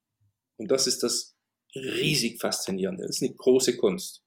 Und 0.58 0.72
das 0.72 0.88
ist 0.88 1.04
das 1.04 1.36
riesig 1.76 2.40
Faszinierende. 2.40 3.04
Das 3.06 3.18
ist 3.18 3.24
eine 3.24 3.36
große 3.36 3.78
Kunst. 3.78 4.24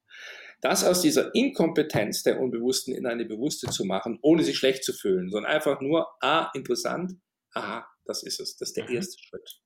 Das 0.63 0.85
aus 0.85 1.03
dieser 1.03 1.35
Inkompetenz 1.35 2.23
der 2.23 2.41
Unbewussten 2.41 2.95
in 2.95 3.07
eine 3.07 3.27
bewusste 3.27 3.69
zu 3.69 3.85
machen, 3.85 4.19
ohne 4.23 4.43
sich 4.43 4.57
schlecht 4.57 4.85
zu 4.85 4.93
fühlen, 4.93 5.31
sondern 5.31 5.51
einfach 5.53 5.81
nur, 5.81 6.07
ah, 6.21 6.51
interessant, 6.55 7.13
aha, 7.53 7.87
das 8.07 8.23
ist 8.23 8.41
es. 8.41 8.57
Das 8.57 8.71
ist 8.71 8.77
der 8.77 8.89
Mhm. 8.89 8.97
erste 8.97 9.23
Schritt. 9.23 9.61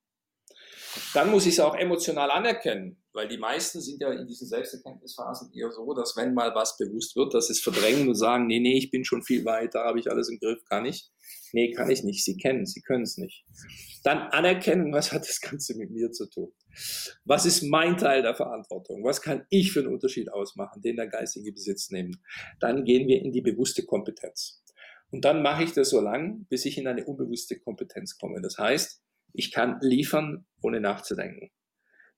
Dann 1.15 1.31
muss 1.31 1.47
ich 1.47 1.55
es 1.55 1.61
auch 1.61 1.77
emotional 1.77 2.31
anerkennen, 2.31 3.03
weil 3.13 3.29
die 3.29 3.39
meisten 3.39 3.81
sind 3.81 4.01
ja 4.01 4.13
in 4.13 4.27
diesen 4.27 4.49
Selbsterkenntnisphasen 4.49 5.53
eher 5.55 5.71
so, 5.71 5.93
dass 5.95 6.17
wenn 6.17 6.35
mal 6.35 6.55
was 6.55 6.77
bewusst 6.77 7.17
wird, 7.17 7.35
dass 7.35 7.47
sie 7.47 7.53
es 7.53 7.61
verdrängen 7.61 8.09
und 8.09 8.15
sagen, 8.15 8.47
nee, 8.47 8.61
nee, 8.61 8.77
ich 8.77 8.91
bin 8.91 9.05
schon 9.05 9.23
viel 9.23 9.45
weiter, 9.45 9.81
habe 9.81 9.99
ich 9.99 10.11
alles 10.11 10.29
im 10.29 10.39
Griff, 10.39 10.65
kann 10.69 10.85
ich? 10.85 11.11
Nee, 11.53 11.73
kann 11.73 11.91
ich 11.91 12.05
nicht. 12.05 12.25
Sie 12.25 12.37
kennen, 12.37 12.67
sie 12.67 12.81
können 12.81 13.03
es 13.03 13.19
nicht. 13.19 13.45
Dann 14.05 14.19
anerkennen, 14.19 14.93
was 14.93 15.13
hat 15.13 15.29
das 15.29 15.41
Ganze 15.41 15.77
mit 15.77 15.91
mir 15.91 16.11
zu 16.13 16.29
tun? 16.29 16.53
Was 17.25 17.47
ist 17.47 17.63
mein 17.63 17.97
Teil 17.97 18.23
der 18.23 18.35
Verantwortung? 18.35 19.05
Was 19.05 19.21
kann 19.21 19.45
ich 19.51 19.73
für 19.73 19.81
einen 19.81 19.93
Unterschied 19.93 20.33
ausmachen, 20.33 20.81
den 20.83 20.97
der 20.97 21.09
geistige 21.09 21.53
Besitz 21.53 21.91
nehmen? 21.91 22.23
Dann 22.61 22.85
gehen 22.85 23.09
wir 23.09 23.21
in 23.21 23.33
die 23.33 23.43
bewusste 23.43 23.85
Kompetenz. 23.85 24.63
Und 25.11 25.25
dann 25.25 25.43
mache 25.43 25.65
ich 25.65 25.73
das 25.73 25.91
so 25.91 26.01
lang, 26.01 26.47
bis 26.49 26.65
ich 26.65 26.79
in 26.79 26.87
eine 26.87 27.05
unbewusste 27.05 27.59
Kompetenz 27.59 28.17
komme. 28.17 28.41
Das 28.41 28.59
heißt, 28.59 29.03
ich 29.33 29.53
kann 29.53 29.79
liefern, 29.81 30.47
ohne 30.63 30.81
nachzudenken. 30.81 31.51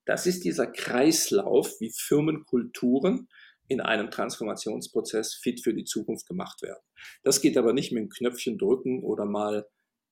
Das 0.05 0.27
ist 0.27 0.45
dieser 0.45 0.67
Kreislauf, 0.67 1.81
wie 1.81 1.93
Firmenkulturen 1.95 3.29
in 3.69 3.81
einem 3.81 4.11
Transformationsprozess 4.11 5.35
fit 5.35 5.63
für 5.63 5.75
die 5.75 5.85
Zukunft 5.85 6.27
gemacht 6.27 6.63
werden. 6.63 6.83
Das 7.23 7.41
geht 7.41 7.57
aber 7.57 7.73
nicht 7.73 7.93
mit 7.93 8.03
dem 8.03 8.11
Knöpfchen 8.11 8.59
drücken 8.59 9.03
oder 9.03 9.25
mal 9.25 9.67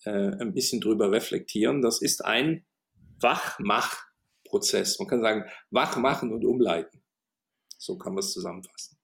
äh, 0.05 0.11
ein 0.11 0.55
bisschen 0.55 0.81
drüber 0.81 1.11
reflektieren. 1.11 1.83
Das 1.83 2.01
ist 2.01 2.25
ein 2.25 2.65
Wachmachprozess. 3.21 4.99
Man 4.99 5.09
kann 5.09 5.21
sagen, 5.21 5.45
wachmachen 5.71 6.33
und 6.33 6.45
umleiten. 6.45 7.03
So 7.77 7.99
kann 7.99 8.15
man 8.15 8.21
es 8.21 8.33
zusammenfassen. 8.33 9.00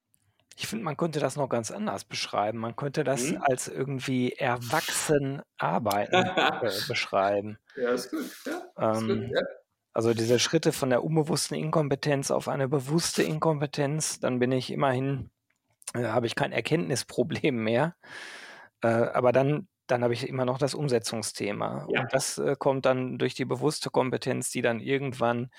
Ich 0.58 0.66
finde, 0.66 0.84
man 0.84 0.96
könnte 0.96 1.20
das 1.20 1.36
noch 1.36 1.48
ganz 1.48 1.70
anders 1.70 2.04
beschreiben. 2.04 2.58
Man 2.58 2.76
könnte 2.76 3.04
das 3.04 3.30
Hm? 3.30 3.42
als 3.42 3.68
irgendwie 3.68 4.32
erwachsen 4.32 5.42
arbeiten 5.58 6.14
äh, 6.14 6.70
beschreiben. 6.88 7.58
Ja, 7.76 7.90
ist 7.90 8.10
gut. 8.10 8.24
Ja, 8.46 8.92
ist 8.92 9.00
gut. 9.00 9.10
Ähm, 9.10 9.30
Ja. 9.34 9.42
also 9.92 10.14
diese 10.14 10.38
Schritte 10.38 10.72
von 10.72 10.88
der 10.90 11.04
unbewussten 11.04 11.56
Inkompetenz 11.56 12.30
auf 12.30 12.48
eine 12.48 12.68
bewusste 12.68 13.22
Inkompetenz, 13.22 14.18
dann 14.18 14.38
bin 14.38 14.50
ich 14.52 14.72
immerhin, 14.72 15.30
äh, 15.94 16.04
habe 16.04 16.26
ich 16.26 16.34
kein 16.34 16.52
Erkenntnisproblem 16.52 17.54
mehr. 17.54 17.94
Äh, 18.82 18.88
aber 18.88 19.32
dann, 19.32 19.68
dann 19.86 20.02
habe 20.02 20.14
ich 20.14 20.28
immer 20.28 20.44
noch 20.44 20.58
das 20.58 20.74
Umsetzungsthema. 20.74 21.86
Ja. 21.90 22.02
Und 22.02 22.12
das 22.12 22.38
äh, 22.38 22.56
kommt 22.58 22.86
dann 22.86 23.18
durch 23.18 23.34
die 23.34 23.44
bewusste 23.44 23.90
Kompetenz, 23.90 24.50
die 24.50 24.62
dann 24.62 24.80
irgendwann 24.80 25.50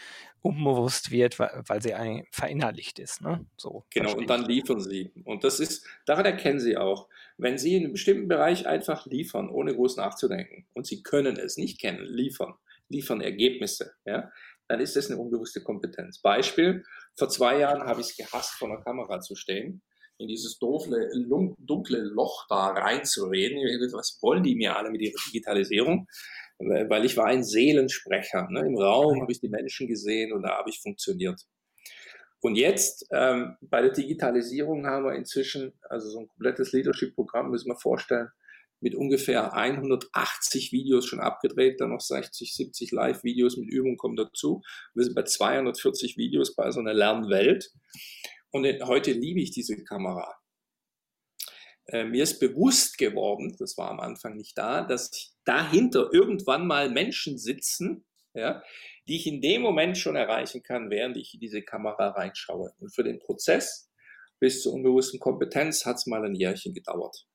unbewusst 0.41 1.11
wird, 1.11 1.39
weil, 1.39 1.63
weil 1.65 1.81
sie 1.81 1.93
eigentlich 1.93 2.27
verinnerlicht 2.31 2.99
ist. 2.99 3.21
Ne? 3.21 3.45
So 3.57 3.85
Genau, 3.89 4.15
und 4.15 4.29
dann 4.29 4.45
liefern 4.45 4.79
sie. 4.79 5.11
Und 5.23 5.43
das 5.43 5.59
ist, 5.59 5.85
daran 6.05 6.25
erkennen 6.25 6.59
sie 6.59 6.77
auch, 6.77 7.07
wenn 7.37 7.57
sie 7.57 7.75
in 7.75 7.83
einem 7.83 7.93
bestimmten 7.93 8.27
Bereich 8.27 8.67
einfach 8.67 9.05
liefern, 9.05 9.49
ohne 9.49 9.75
groß 9.75 9.97
nachzudenken, 9.97 10.67
und 10.73 10.85
sie 10.85 11.03
können 11.03 11.37
es 11.37 11.57
nicht 11.57 11.79
kennen, 11.79 12.03
liefern, 12.03 12.53
liefern 12.89 13.21
Ergebnisse, 13.21 13.93
ja, 14.05 14.31
dann 14.67 14.79
ist 14.79 14.95
das 14.95 15.09
eine 15.09 15.19
unbewusste 15.19 15.61
Kompetenz. 15.63 16.19
Beispiel, 16.19 16.83
vor 17.15 17.29
zwei 17.29 17.59
Jahren 17.59 17.83
habe 17.83 18.01
ich 18.01 18.07
es 18.07 18.17
gehasst, 18.17 18.55
vor 18.55 18.69
einer 18.69 18.81
Kamera 18.81 19.21
zu 19.21 19.35
stehen, 19.35 19.81
in 20.17 20.27
dieses 20.27 20.57
dunkle, 20.59 21.09
lun- 21.13 21.55
dunkle 21.59 21.99
Loch 21.99 22.45
da 22.49 22.67
reinzureden. 22.67 23.59
Was 23.93 24.17
wollen 24.21 24.43
die 24.43 24.55
mir 24.55 24.75
alle 24.75 24.89
mit 24.89 25.01
ihrer 25.01 25.19
Digitalisierung? 25.27 26.07
Weil 26.59 26.89
weil 26.89 27.05
ich 27.05 27.17
war 27.17 27.25
ein 27.25 27.43
Seelensprecher. 27.43 28.47
Ne? 28.49 28.61
Im 28.61 28.77
Raum 28.77 29.21
habe 29.21 29.31
ich 29.31 29.39
die 29.39 29.49
Menschen 29.49 29.87
gesehen 29.87 30.33
und 30.33 30.43
da 30.43 30.57
habe 30.57 30.69
ich 30.69 30.79
funktioniert. 30.79 31.39
Und 32.41 32.55
jetzt 32.55 33.07
ähm, 33.11 33.57
bei 33.61 33.81
der 33.81 33.91
Digitalisierung 33.91 34.85
haben 34.85 35.05
wir 35.05 35.15
inzwischen, 35.15 35.73
also 35.89 36.09
so 36.09 36.19
ein 36.19 36.27
komplettes 36.27 36.71
Leadership-Programm, 36.71 37.49
müssen 37.49 37.69
wir 37.69 37.79
vorstellen, 37.79 38.29
mit 38.79 38.93
ungefähr 38.93 39.53
180 39.53 40.71
Videos 40.71 41.07
schon 41.07 41.19
abgedreht, 41.19 41.81
dann 41.81 41.89
noch 41.89 42.01
60, 42.01 42.53
70 42.53 42.91
Live-Videos 42.91 43.57
mit 43.57 43.69
Übungen 43.69 43.97
kommen 43.97 44.15
dazu. 44.15 44.61
Wir 44.93 45.03
sind 45.03 45.15
bei 45.15 45.23
240 45.23 46.17
Videos 46.17 46.55
bei 46.55 46.69
so 46.71 46.79
einer 46.79 46.93
Lernwelt. 46.93 47.71
Und 48.57 48.87
heute 48.87 49.11
liebe 49.11 49.39
ich 49.39 49.51
diese 49.51 49.83
Kamera. 49.83 50.35
Äh, 51.89 52.05
mir 52.05 52.23
ist 52.23 52.39
bewusst 52.39 52.97
geworden, 52.97 53.55
das 53.59 53.77
war 53.77 53.91
am 53.91 53.99
Anfang 53.99 54.35
nicht 54.35 54.57
da, 54.57 54.81
dass 54.81 55.37
dahinter 55.45 56.09
irgendwann 56.11 56.65
mal 56.65 56.89
Menschen 56.89 57.37
sitzen, 57.37 58.03
ja, 58.33 58.63
die 59.07 59.17
ich 59.17 59.27
in 59.27 59.41
dem 59.41 59.61
Moment 59.61 59.95
schon 59.95 60.15
erreichen 60.15 60.63
kann, 60.63 60.89
während 60.89 61.17
ich 61.17 61.35
in 61.35 61.39
diese 61.39 61.61
Kamera 61.61 62.09
reinschaue. 62.09 62.73
Und 62.79 62.95
für 62.95 63.03
den 63.03 63.19
Prozess 63.19 63.91
bis 64.39 64.63
zur 64.63 64.73
unbewussten 64.73 65.19
Kompetenz 65.19 65.85
hat 65.85 65.97
es 65.97 66.07
mal 66.07 66.25
ein 66.25 66.33
Jährchen 66.33 66.73
gedauert. 66.73 67.27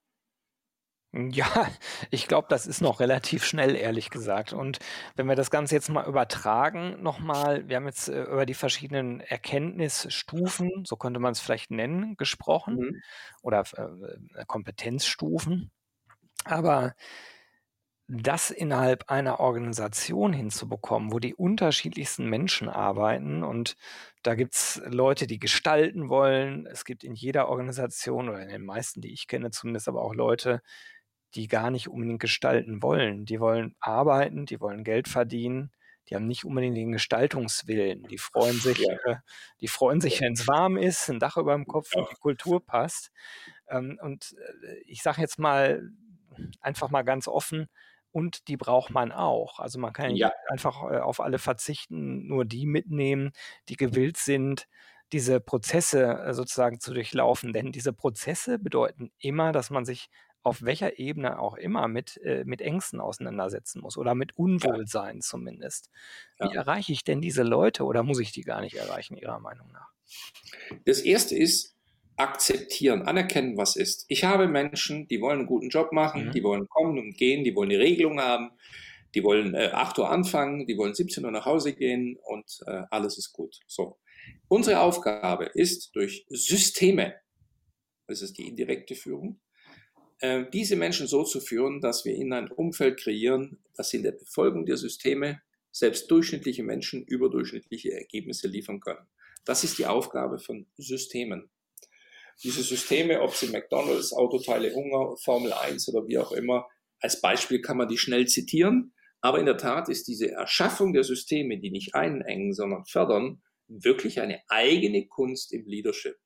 Ja, 1.14 1.44
ich 2.10 2.26
glaube, 2.26 2.46
das 2.48 2.66
ist 2.66 2.80
noch 2.80 3.00
relativ 3.00 3.44
schnell, 3.44 3.76
ehrlich 3.76 4.10
gesagt. 4.10 4.52
Und 4.52 4.78
wenn 5.16 5.26
wir 5.28 5.36
das 5.36 5.50
Ganze 5.50 5.74
jetzt 5.74 5.90
mal 5.90 6.06
übertragen, 6.06 7.02
nochmal, 7.02 7.68
wir 7.68 7.76
haben 7.76 7.86
jetzt 7.86 8.08
äh, 8.08 8.22
über 8.24 8.46
die 8.46 8.54
verschiedenen 8.54 9.20
Erkenntnisstufen, 9.20 10.84
so 10.86 10.96
könnte 10.96 11.20
man 11.20 11.32
es 11.32 11.40
vielleicht 11.40 11.70
nennen, 11.70 12.16
gesprochen 12.16 12.76
Mhm. 12.76 13.02
oder 13.42 13.64
äh, 13.76 14.44
Kompetenzstufen. 14.46 15.70
Aber 16.44 16.94
das 18.08 18.50
innerhalb 18.50 19.10
einer 19.10 19.40
Organisation 19.40 20.32
hinzubekommen, 20.32 21.12
wo 21.12 21.18
die 21.18 21.34
unterschiedlichsten 21.34 22.26
Menschen 22.28 22.68
arbeiten 22.68 23.42
und 23.44 23.76
da 24.22 24.34
gibt 24.34 24.54
es 24.54 24.82
Leute, 24.86 25.26
die 25.26 25.38
gestalten 25.38 26.08
wollen. 26.08 26.66
Es 26.66 26.84
gibt 26.84 27.04
in 27.04 27.14
jeder 27.14 27.48
Organisation 27.48 28.28
oder 28.28 28.42
in 28.42 28.48
den 28.48 28.64
meisten, 28.64 29.00
die 29.00 29.12
ich 29.12 29.28
kenne, 29.28 29.50
zumindest 29.50 29.88
aber 29.88 30.02
auch 30.02 30.14
Leute, 30.14 30.62
die 31.34 31.48
gar 31.48 31.70
nicht 31.70 31.88
unbedingt 31.88 32.20
gestalten 32.20 32.82
wollen. 32.82 33.24
Die 33.26 33.40
wollen 33.40 33.74
arbeiten, 33.80 34.46
die 34.46 34.60
wollen 34.60 34.84
Geld 34.84 35.08
verdienen, 35.08 35.70
die 36.08 36.14
haben 36.16 36.26
nicht 36.26 36.44
unbedingt 36.44 36.76
den 36.76 36.92
Gestaltungswillen. 36.92 38.08
Die 38.08 38.18
freuen 38.18 38.60
sich, 38.60 38.88
Ja. 38.88 38.98
äh, 39.06 39.16
die 39.60 39.68
freuen 39.68 40.00
sich, 40.00 40.20
wenn 40.20 40.32
es 40.34 40.46
warm 40.48 40.76
ist, 40.76 41.08
ein 41.08 41.20
Dach 41.20 41.36
über 41.36 41.54
dem 41.54 41.66
Kopf 41.66 41.94
und 41.96 42.10
die 42.10 42.16
Kultur 42.16 42.64
passt. 42.64 43.10
Ähm, 43.68 43.98
und 44.02 44.34
äh, 44.64 44.78
ich 44.86 45.02
sage 45.02 45.20
jetzt 45.20 45.38
mal 45.38 45.90
einfach 46.60 46.90
mal 46.90 47.02
ganz 47.02 47.28
offen, 47.28 47.68
und 48.12 48.48
die 48.48 48.58
braucht 48.58 48.90
man 48.92 49.10
auch. 49.10 49.58
Also 49.58 49.78
man 49.78 49.94
kann 49.94 50.16
Ja. 50.16 50.30
einfach 50.46 50.82
äh, 50.90 50.98
auf 50.98 51.20
alle 51.20 51.38
verzichten, 51.38 52.26
nur 52.28 52.44
die 52.44 52.66
mitnehmen, 52.66 53.32
die 53.70 53.76
gewillt 53.76 54.18
sind, 54.18 54.68
diese 55.12 55.40
Prozesse 55.40 56.04
äh, 56.26 56.34
sozusagen 56.34 56.78
zu 56.80 56.92
durchlaufen. 56.92 57.52
Denn 57.54 57.72
diese 57.72 57.92
Prozesse 57.94 58.58
bedeuten 58.58 59.12
immer, 59.18 59.52
dass 59.52 59.70
man 59.70 59.84
sich 59.86 60.08
auf 60.42 60.62
welcher 60.62 60.98
Ebene 60.98 61.38
auch 61.38 61.54
immer 61.56 61.88
mit, 61.88 62.18
äh, 62.22 62.44
mit 62.44 62.60
Ängsten 62.60 63.00
auseinandersetzen 63.00 63.80
muss 63.80 63.96
oder 63.96 64.14
mit 64.14 64.32
Ja. 64.62 64.72
Unwohlsein 64.72 65.20
zumindest. 65.20 65.90
Wie 66.38 66.48
Ja. 66.48 66.52
erreiche 66.52 66.92
ich 66.92 67.04
denn 67.04 67.20
diese 67.20 67.42
Leute 67.42 67.84
oder 67.84 68.02
muss 68.02 68.20
ich 68.20 68.32
die 68.32 68.42
gar 68.42 68.60
nicht 68.60 68.74
erreichen, 68.76 69.16
Ihrer 69.16 69.40
Meinung 69.40 69.70
nach? 69.72 69.92
Das 70.84 71.00
erste 71.00 71.36
ist, 71.36 71.76
akzeptieren, 72.16 73.02
anerkennen, 73.02 73.56
was 73.56 73.74
ist. 73.76 74.04
Ich 74.08 74.24
habe 74.24 74.46
Menschen, 74.46 75.08
die 75.08 75.20
wollen 75.20 75.40
einen 75.40 75.46
guten 75.48 75.70
Job 75.70 75.92
machen, 75.92 76.26
mhm. 76.26 76.30
die 76.32 76.42
wollen 76.42 76.68
kommen 76.68 76.98
und 76.98 77.16
gehen, 77.16 77.44
die 77.44 77.54
wollen 77.54 77.70
eine 77.70 77.80
Regelung 77.80 78.20
haben, 78.20 78.50
die 79.14 79.24
wollen 79.24 79.54
äh, 79.54 79.70
8 79.72 79.98
Uhr 79.98 80.10
anfangen, 80.10 80.66
die 80.66 80.76
wollen 80.76 80.94
17 80.94 81.24
Uhr 81.24 81.30
nach 81.30 81.46
Hause 81.46 81.74
gehen 81.74 82.18
und 82.22 82.60
äh, 82.66 82.82
alles 82.90 83.18
ist 83.18 83.32
gut. 83.32 83.60
So. 83.66 83.98
Unsere 84.48 84.80
Aufgabe 84.80 85.46
ist 85.46 85.94
durch 85.96 86.26
Systeme, 86.28 87.14
das 88.06 88.22
ist 88.22 88.38
die 88.38 88.46
indirekte 88.46 88.94
Führung, 88.94 89.40
diese 90.52 90.76
Menschen 90.76 91.06
so 91.06 91.24
zu 91.24 91.40
führen, 91.40 91.80
dass 91.80 92.04
wir 92.04 92.14
ihnen 92.14 92.32
ein 92.32 92.50
Umfeld 92.50 93.00
kreieren, 93.00 93.58
das 93.74 93.92
in 93.92 94.02
der 94.02 94.12
Befolgung 94.12 94.66
der 94.66 94.76
Systeme 94.76 95.42
selbst 95.72 96.10
durchschnittliche 96.10 96.62
Menschen 96.62 97.04
überdurchschnittliche 97.04 97.92
Ergebnisse 97.92 98.46
liefern 98.46 98.80
können. 98.80 99.06
Das 99.44 99.64
ist 99.64 99.78
die 99.78 99.86
Aufgabe 99.86 100.38
von 100.38 100.66
Systemen. 100.76 101.50
Diese 102.42 102.62
Systeme, 102.62 103.20
ob 103.20 103.34
sie 103.34 103.48
McDonalds, 103.48 104.12
Autoteile 104.12 104.72
Hunger, 104.74 105.16
Formel 105.16 105.52
1 105.52 105.88
oder 105.88 106.06
wie 106.06 106.18
auch 106.18 106.32
immer, 106.32 106.68
als 107.00 107.20
Beispiel 107.20 107.60
kann 107.60 107.76
man 107.76 107.88
die 107.88 107.98
schnell 107.98 108.26
zitieren. 108.26 108.94
Aber 109.20 109.38
in 109.38 109.46
der 109.46 109.56
Tat 109.56 109.88
ist 109.88 110.08
diese 110.08 110.30
Erschaffung 110.30 110.92
der 110.92 111.04
Systeme, 111.04 111.58
die 111.58 111.70
nicht 111.70 111.94
einengen, 111.94 112.52
sondern 112.52 112.84
fördern, 112.84 113.42
wirklich 113.66 114.20
eine 114.20 114.40
eigene 114.48 115.06
Kunst 115.06 115.52
im 115.52 115.66
Leadership. 115.66 116.16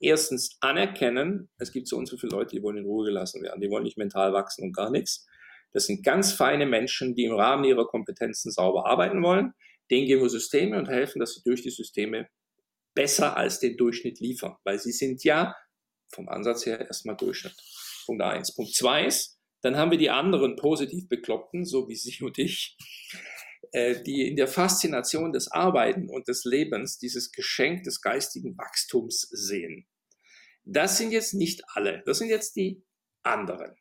Erstens 0.00 0.56
anerkennen, 0.60 1.50
es 1.58 1.72
gibt 1.72 1.86
so 1.86 1.96
und 1.96 2.06
so 2.06 2.16
viele 2.16 2.32
Leute, 2.32 2.56
die 2.56 2.62
wollen 2.62 2.78
in 2.78 2.86
Ruhe 2.86 3.04
gelassen 3.04 3.42
werden, 3.42 3.60
die 3.60 3.70
wollen 3.70 3.84
nicht 3.84 3.98
mental 3.98 4.32
wachsen 4.32 4.64
und 4.64 4.74
gar 4.74 4.90
nichts. 4.90 5.26
Das 5.72 5.84
sind 5.86 6.02
ganz 6.02 6.32
feine 6.32 6.66
Menschen, 6.66 7.14
die 7.14 7.24
im 7.24 7.34
Rahmen 7.34 7.64
ihrer 7.64 7.86
Kompetenzen 7.86 8.50
sauber 8.50 8.86
arbeiten 8.86 9.22
wollen. 9.22 9.52
Denen 9.90 10.06
geben 10.06 10.22
wir 10.22 10.30
Systeme 10.30 10.78
und 10.78 10.88
helfen, 10.88 11.20
dass 11.20 11.34
sie 11.34 11.42
durch 11.44 11.62
die 11.62 11.70
Systeme 11.70 12.28
besser 12.94 13.36
als 13.36 13.60
den 13.60 13.76
Durchschnitt 13.76 14.20
liefern, 14.20 14.56
weil 14.64 14.78
sie 14.78 14.92
sind 14.92 15.22
ja 15.22 15.54
vom 16.12 16.28
Ansatz 16.28 16.66
her 16.66 16.80
erstmal 16.80 17.16
Durchschnitt. 17.16 17.54
Punkt 18.06 18.22
eins. 18.22 18.54
Punkt 18.54 18.74
zwei 18.74 19.06
ist, 19.06 19.38
dann 19.62 19.76
haben 19.76 19.90
wir 19.90 19.98
die 19.98 20.10
anderen 20.10 20.56
positiv 20.56 21.08
Bekloppten, 21.08 21.64
so 21.64 21.88
wie 21.88 21.94
Sie 21.94 22.24
und 22.24 22.38
ich, 22.38 22.76
die 23.72 24.28
in 24.28 24.36
der 24.36 24.48
Faszination 24.48 25.32
des 25.32 25.50
Arbeiten 25.50 26.08
und 26.08 26.28
des 26.28 26.44
Lebens 26.44 26.98
dieses 26.98 27.30
Geschenk 27.32 27.84
des 27.84 28.00
geistigen 28.00 28.56
Wachstums 28.58 29.20
sehen. 29.30 29.86
Das 30.64 30.98
sind 30.98 31.12
jetzt 31.12 31.34
nicht 31.34 31.62
alle, 31.74 32.02
das 32.04 32.18
sind 32.18 32.28
jetzt 32.28 32.56
die 32.56 32.82
anderen. 33.22 33.74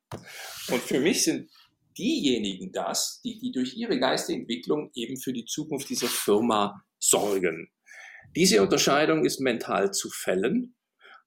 Und 0.69 0.81
für 0.81 0.99
mich 0.99 1.23
sind 1.23 1.49
diejenigen 1.97 2.71
das, 2.71 3.21
die, 3.23 3.39
die 3.39 3.51
durch 3.51 3.75
ihre 3.75 3.99
geistige 3.99 4.39
Entwicklung 4.39 4.91
eben 4.93 5.17
für 5.17 5.33
die 5.33 5.45
Zukunft 5.45 5.89
dieser 5.89 6.07
Firma 6.07 6.83
sorgen. 6.99 7.71
Diese 8.35 8.61
Unterscheidung 8.61 9.25
ist 9.25 9.39
mental 9.39 9.91
zu 9.91 10.09
fällen 10.09 10.75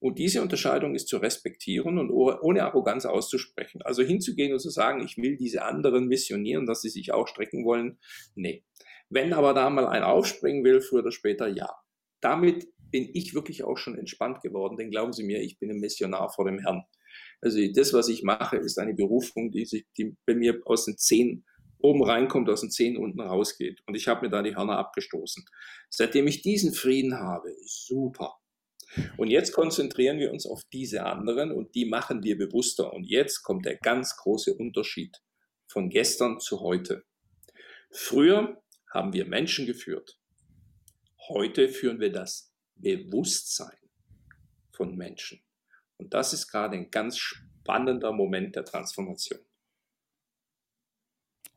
und 0.03 0.19
diese 0.19 0.41
Unterscheidung 0.41 0.95
ist 0.95 1.07
zu 1.07 1.15
respektieren 1.15 1.97
und 1.97 2.11
ohne 2.11 2.65
Arroganz 2.65 3.05
auszusprechen. 3.05 3.81
Also 3.83 4.03
hinzugehen 4.03 4.51
und 4.51 4.59
zu 4.59 4.69
sagen, 4.69 5.01
ich 5.01 5.15
will 5.15 5.37
diese 5.37 5.63
anderen 5.63 6.09
missionieren, 6.09 6.65
dass 6.65 6.81
sie 6.81 6.89
sich 6.89 7.13
auch 7.13 7.25
strecken 7.25 7.63
wollen, 7.63 7.97
nee. 8.35 8.65
Wenn 9.07 9.31
aber 9.31 9.53
da 9.53 9.69
mal 9.69 9.87
ein 9.87 10.03
aufspringen 10.03 10.65
will, 10.65 10.81
früher 10.81 11.03
oder 11.03 11.13
später, 11.13 11.47
ja. 11.47 11.69
Damit 12.19 12.67
bin 12.91 13.11
ich 13.13 13.33
wirklich 13.33 13.63
auch 13.63 13.77
schon 13.77 13.97
entspannt 13.97 14.41
geworden, 14.41 14.75
denn 14.75 14.91
glauben 14.91 15.13
Sie 15.13 15.23
mir, 15.23 15.41
ich 15.41 15.57
bin 15.57 15.71
ein 15.71 15.79
Missionar 15.79 16.29
vor 16.33 16.43
dem 16.43 16.59
Herrn. 16.59 16.83
Also 17.39 17.61
das, 17.73 17.93
was 17.93 18.09
ich 18.09 18.23
mache, 18.23 18.57
ist 18.57 18.79
eine 18.79 18.93
Berufung, 18.93 19.51
die, 19.51 19.63
sich, 19.63 19.85
die 19.97 20.17
bei 20.25 20.35
mir 20.35 20.59
aus 20.65 20.83
den 20.83 20.97
zehn 20.97 21.45
oben 21.79 22.03
reinkommt, 22.03 22.49
aus 22.49 22.59
den 22.59 22.71
Zehen 22.71 22.97
unten 22.97 23.21
rausgeht. 23.21 23.81
Und 23.87 23.95
ich 23.95 24.09
habe 24.09 24.25
mir 24.25 24.29
da 24.29 24.41
die 24.41 24.55
Hörner 24.55 24.77
abgestoßen. 24.79 25.45
Seitdem 25.89 26.27
ich 26.27 26.41
diesen 26.41 26.73
Frieden 26.73 27.17
habe, 27.17 27.55
super. 27.65 28.33
Und 29.17 29.29
jetzt 29.29 29.53
konzentrieren 29.53 30.19
wir 30.19 30.31
uns 30.31 30.45
auf 30.45 30.61
diese 30.71 31.05
anderen 31.05 31.51
und 31.51 31.73
die 31.75 31.85
machen 31.85 32.23
wir 32.23 32.37
bewusster. 32.37 32.93
Und 32.93 33.05
jetzt 33.05 33.43
kommt 33.43 33.65
der 33.65 33.77
ganz 33.77 34.15
große 34.17 34.53
Unterschied 34.55 35.21
von 35.67 35.89
gestern 35.89 36.39
zu 36.39 36.61
heute. 36.61 37.03
Früher 37.91 38.61
haben 38.91 39.13
wir 39.13 39.25
Menschen 39.25 39.65
geführt. 39.65 40.19
Heute 41.29 41.69
führen 41.69 41.99
wir 41.99 42.11
das 42.11 42.53
Bewusstsein 42.75 43.77
von 44.71 44.95
Menschen. 44.95 45.43
Und 45.97 46.13
das 46.13 46.33
ist 46.33 46.47
gerade 46.47 46.75
ein 46.75 46.91
ganz 46.91 47.17
spannender 47.17 48.11
Moment 48.11 48.55
der 48.55 48.65
Transformation. 48.65 49.39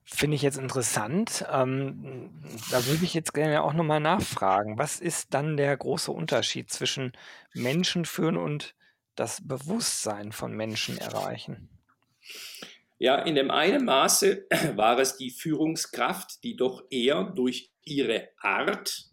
Finde 0.08 0.36
ich 0.36 0.42
jetzt 0.42 0.58
interessant. 0.58 1.44
Ähm, 1.50 2.30
da 2.70 2.86
würde 2.86 3.04
ich 3.04 3.12
jetzt 3.12 3.34
gerne 3.34 3.64
auch 3.64 3.72
nochmal 3.72 3.98
nachfragen. 3.98 4.78
Was 4.78 5.00
ist 5.00 5.34
dann 5.34 5.56
der 5.56 5.76
große 5.76 6.12
Unterschied 6.12 6.70
zwischen 6.70 7.12
Menschen 7.54 8.04
führen 8.04 8.36
und 8.36 8.76
das 9.16 9.46
Bewusstsein 9.46 10.30
von 10.30 10.52
Menschen 10.52 10.96
erreichen? 10.98 11.68
Ja, 12.98 13.16
in 13.18 13.34
dem 13.34 13.50
einen 13.50 13.84
Maße 13.84 14.46
war 14.76 14.96
es 15.00 15.16
die 15.16 15.30
Führungskraft, 15.30 16.42
die 16.44 16.54
doch 16.54 16.84
eher 16.88 17.24
durch 17.24 17.72
ihre 17.82 18.28
Art 18.38 19.10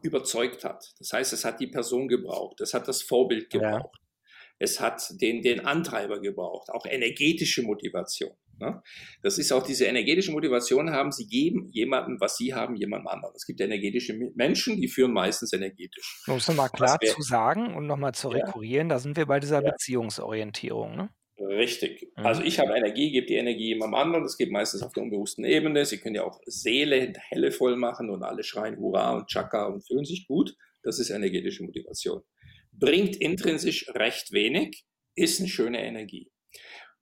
überzeugt 0.00 0.64
hat. 0.64 0.94
Das 0.98 1.12
heißt, 1.12 1.34
es 1.34 1.44
hat 1.44 1.60
die 1.60 1.68
Person 1.68 2.08
gebraucht, 2.08 2.60
es 2.62 2.72
hat 2.72 2.88
das 2.88 3.02
Vorbild 3.02 3.50
gebraucht, 3.50 3.98
ja. 3.98 4.54
es 4.58 4.80
hat 4.80 5.02
den, 5.20 5.42
den 5.42 5.60
Antreiber 5.66 6.20
gebraucht, 6.20 6.70
auch 6.70 6.86
energetische 6.86 7.62
Motivation. 7.62 8.32
Ne? 8.58 8.82
Das 9.22 9.38
ist 9.38 9.52
auch 9.52 9.62
diese 9.62 9.86
energetische 9.86 10.32
Motivation 10.32 10.90
haben, 10.90 11.12
sie 11.12 11.26
geben 11.26 11.68
jemandem, 11.72 12.20
was 12.20 12.36
sie 12.36 12.54
haben, 12.54 12.76
jemandem 12.76 13.08
anderen. 13.08 13.34
Es 13.36 13.46
gibt 13.46 13.60
energetische 13.60 14.14
Menschen, 14.34 14.80
die 14.80 14.88
führen 14.88 15.12
meistens 15.12 15.52
energetisch. 15.52 16.22
Um 16.26 16.36
es 16.36 16.48
nochmal 16.48 16.70
klar 16.70 16.98
wär, 17.00 17.12
zu 17.12 17.22
sagen 17.22 17.74
und 17.74 17.86
nochmal 17.86 18.14
zu 18.14 18.28
rekurrieren, 18.28 18.88
ja. 18.88 18.94
da 18.94 18.98
sind 19.00 19.16
wir 19.16 19.26
bei 19.26 19.40
dieser 19.40 19.62
ja. 19.62 19.70
Beziehungsorientierung. 19.70 20.96
Ne? 20.96 21.08
Richtig. 21.38 22.08
Mhm. 22.16 22.26
Also 22.26 22.42
ich 22.42 22.58
habe 22.58 22.74
Energie, 22.76 23.10
gebe 23.10 23.26
die 23.26 23.34
Energie 23.34 23.68
jemandem 23.68 23.94
anderen. 23.94 24.22
Das 24.22 24.36
geht 24.36 24.50
meistens 24.50 24.82
auf 24.82 24.92
der 24.92 25.02
unbewussten 25.02 25.44
Ebene. 25.44 25.84
Sie 25.84 25.98
können 25.98 26.14
ja 26.14 26.24
auch 26.24 26.40
Seele, 26.46 27.12
Helle 27.28 27.50
voll 27.52 27.76
machen 27.76 28.10
und 28.10 28.22
alle 28.22 28.44
schreien 28.44 28.76
Hurra 28.78 29.16
und 29.16 29.28
Chaka 29.28 29.66
und 29.66 29.86
fühlen 29.86 30.04
sich 30.04 30.26
gut. 30.26 30.54
Das 30.82 30.98
ist 30.98 31.10
energetische 31.10 31.64
Motivation. 31.64 32.22
Bringt 32.72 33.16
intrinsisch 33.16 33.88
recht 33.94 34.32
wenig, 34.32 34.84
ist 35.14 35.40
eine 35.40 35.48
schöne 35.48 35.84
Energie. 35.84 36.30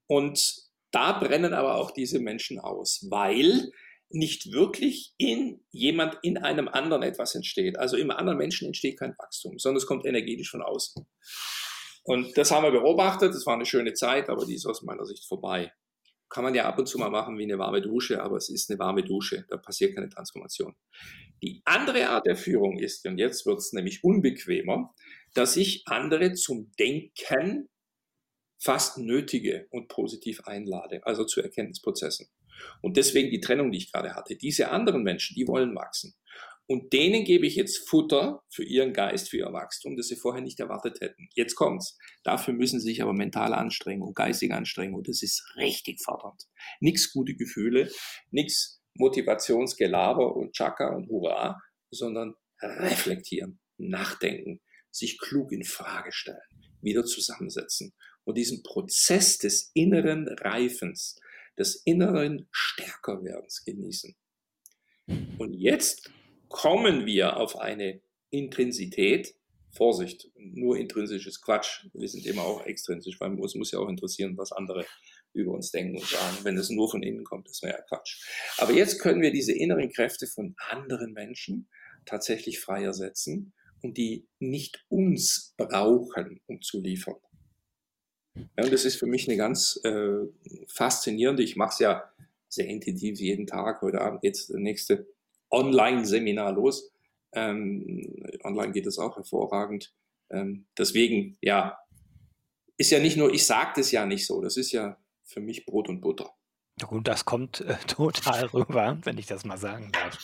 Und 0.06 0.69
da 0.90 1.18
brennen 1.18 1.54
aber 1.54 1.76
auch 1.76 1.90
diese 1.90 2.18
Menschen 2.18 2.58
aus, 2.58 3.06
weil 3.10 3.70
nicht 4.10 4.52
wirklich 4.52 5.14
in 5.18 5.60
jemand, 5.70 6.18
in 6.22 6.36
einem 6.36 6.68
anderen 6.68 7.02
etwas 7.02 7.34
entsteht. 7.34 7.78
Also 7.78 7.96
im 7.96 8.10
anderen 8.10 8.38
Menschen 8.38 8.66
entsteht 8.66 8.98
kein 8.98 9.14
Wachstum, 9.18 9.58
sondern 9.58 9.78
es 9.78 9.86
kommt 9.86 10.04
energetisch 10.04 10.50
von 10.50 10.62
außen. 10.62 11.06
Und 12.02 12.36
das 12.36 12.50
haben 12.50 12.64
wir 12.64 12.72
beobachtet, 12.72 13.34
das 13.34 13.46
war 13.46 13.54
eine 13.54 13.66
schöne 13.66 13.92
Zeit, 13.92 14.28
aber 14.28 14.44
die 14.44 14.54
ist 14.54 14.66
aus 14.66 14.82
meiner 14.82 15.06
Sicht 15.06 15.26
vorbei. 15.26 15.72
Kann 16.28 16.44
man 16.44 16.54
ja 16.54 16.64
ab 16.64 16.78
und 16.78 16.86
zu 16.86 16.98
mal 16.98 17.10
machen 17.10 17.38
wie 17.38 17.44
eine 17.44 17.58
warme 17.58 17.82
Dusche, 17.82 18.22
aber 18.22 18.36
es 18.36 18.48
ist 18.48 18.70
eine 18.70 18.78
warme 18.78 19.02
Dusche, 19.02 19.44
da 19.48 19.56
passiert 19.56 19.94
keine 19.94 20.08
Transformation. 20.08 20.74
Die 21.42 21.60
andere 21.64 22.08
Art 22.08 22.26
der 22.26 22.36
Führung 22.36 22.78
ist, 22.78 23.06
und 23.06 23.18
jetzt 23.18 23.46
wird 23.46 23.58
es 23.58 23.72
nämlich 23.72 24.02
unbequemer, 24.04 24.94
dass 25.34 25.56
ich 25.56 25.82
andere 25.86 26.32
zum 26.34 26.72
Denken 26.78 27.68
fast 28.60 28.98
nötige 28.98 29.66
und 29.70 29.88
positiv 29.88 30.42
einlade, 30.44 31.00
also 31.04 31.24
zu 31.24 31.40
Erkenntnisprozessen. 31.40 32.28
Und 32.82 32.96
deswegen 32.96 33.30
die 33.30 33.40
Trennung, 33.40 33.72
die 33.72 33.78
ich 33.78 33.90
gerade 33.90 34.14
hatte. 34.14 34.36
Diese 34.36 34.70
anderen 34.70 35.02
Menschen, 35.02 35.34
die 35.34 35.48
wollen 35.48 35.74
wachsen. 35.74 36.14
Und 36.66 36.92
denen 36.92 37.24
gebe 37.24 37.46
ich 37.46 37.56
jetzt 37.56 37.88
Futter 37.88 38.44
für 38.48 38.62
ihren 38.62 38.92
Geist, 38.92 39.28
für 39.28 39.38
ihr 39.38 39.52
Wachstum, 39.52 39.96
das 39.96 40.06
sie 40.06 40.14
vorher 40.14 40.42
nicht 40.42 40.60
erwartet 40.60 41.00
hätten. 41.00 41.28
Jetzt 41.34 41.56
kommt's. 41.56 41.98
Dafür 42.22 42.54
müssen 42.54 42.78
sie 42.78 42.90
sich 42.90 43.02
aber 43.02 43.12
mental 43.12 43.54
anstrengen 43.54 44.02
und 44.02 44.14
geistig 44.14 44.52
anstrengen. 44.52 44.94
Und 44.94 45.08
das 45.08 45.22
ist 45.22 45.42
richtig 45.56 46.00
fordernd. 46.00 46.44
Nix 46.78 47.12
gute 47.12 47.34
Gefühle, 47.34 47.90
nix 48.30 48.80
Motivationsgelaber 48.94 50.36
und 50.36 50.52
Chaka 50.52 50.94
und 50.94 51.08
Hurra, 51.08 51.60
sondern 51.90 52.34
reflektieren, 52.60 53.58
nachdenken, 53.78 54.60
sich 54.92 55.18
klug 55.18 55.50
in 55.50 55.64
Frage 55.64 56.12
stellen, 56.12 56.38
wieder 56.82 57.04
zusammensetzen 57.04 57.94
und 58.30 58.38
diesen 58.38 58.62
Prozess 58.62 59.38
des 59.38 59.70
inneren 59.74 60.28
Reifens, 60.28 61.20
des 61.58 61.82
inneren 61.84 62.48
Stärkerwerdens 62.50 63.64
genießen. 63.64 64.16
Und 65.38 65.54
jetzt 65.54 66.10
kommen 66.48 67.06
wir 67.06 67.36
auf 67.36 67.58
eine 67.58 68.00
Intensität. 68.30 69.34
Vorsicht, 69.72 70.28
nur 70.36 70.76
intrinsisches 70.78 71.40
Quatsch. 71.40 71.86
Wir 71.92 72.08
sind 72.08 72.26
immer 72.26 72.42
auch 72.42 72.66
extrinsisch, 72.66 73.20
weil 73.20 73.34
uns 73.34 73.54
muss 73.54 73.70
ja 73.70 73.78
auch 73.78 73.88
interessieren, 73.88 74.36
was 74.36 74.50
andere 74.50 74.84
über 75.32 75.52
uns 75.52 75.70
denken 75.70 75.96
und 75.96 76.06
sagen. 76.06 76.38
Wenn 76.42 76.56
es 76.58 76.70
nur 76.70 76.90
von 76.90 77.04
innen 77.04 77.22
kommt, 77.22 77.48
das 77.48 77.62
wäre 77.62 77.78
ja 77.78 77.82
Quatsch. 77.82 78.20
Aber 78.58 78.72
jetzt 78.72 78.98
können 78.98 79.22
wir 79.22 79.30
diese 79.30 79.52
inneren 79.52 79.92
Kräfte 79.92 80.26
von 80.26 80.56
anderen 80.70 81.12
Menschen 81.12 81.68
tatsächlich 82.04 82.58
frei 82.58 82.82
ersetzen 82.82 83.52
und 83.80 83.96
die 83.96 84.26
nicht 84.40 84.84
uns 84.88 85.54
brauchen, 85.56 86.40
um 86.46 86.60
zu 86.62 86.80
liefern. 86.80 87.16
Ja, 88.34 88.64
und 88.64 88.72
das 88.72 88.84
ist 88.84 88.96
für 88.96 89.06
mich 89.06 89.28
eine 89.28 89.36
ganz 89.36 89.80
äh, 89.84 90.26
faszinierende, 90.66 91.42
ich 91.42 91.56
mache 91.56 91.70
es 91.72 91.78
ja 91.80 92.10
sehr 92.48 92.66
intensiv 92.66 93.18
jeden 93.20 93.46
Tag. 93.46 93.80
Heute 93.82 94.00
Abend 94.00 94.22
geht 94.22 94.36
das 94.36 94.48
nächste 94.50 95.06
Online-Seminar 95.50 96.52
los. 96.52 96.92
Ähm, 97.32 98.12
online 98.42 98.72
geht 98.72 98.86
es 98.86 98.98
auch 98.98 99.16
hervorragend. 99.16 99.92
Ähm, 100.30 100.66
deswegen, 100.76 101.36
ja, 101.40 101.78
ist 102.76 102.90
ja 102.90 102.98
nicht 102.98 103.16
nur, 103.16 103.32
ich 103.32 103.46
sage 103.46 103.72
das 103.76 103.92
ja 103.92 104.06
nicht 104.06 104.26
so, 104.26 104.40
das 104.40 104.56
ist 104.56 104.72
ja 104.72 104.96
für 105.24 105.40
mich 105.40 105.66
Brot 105.66 105.88
und 105.88 106.00
Butter. 106.00 106.30
Gut, 106.86 107.06
das 107.06 107.24
kommt 107.24 107.60
äh, 107.60 107.76
total 107.86 108.46
rüber, 108.46 108.98
wenn 109.02 109.18
ich 109.18 109.26
das 109.26 109.44
mal 109.44 109.58
sagen 109.58 109.92
darf. 109.92 110.18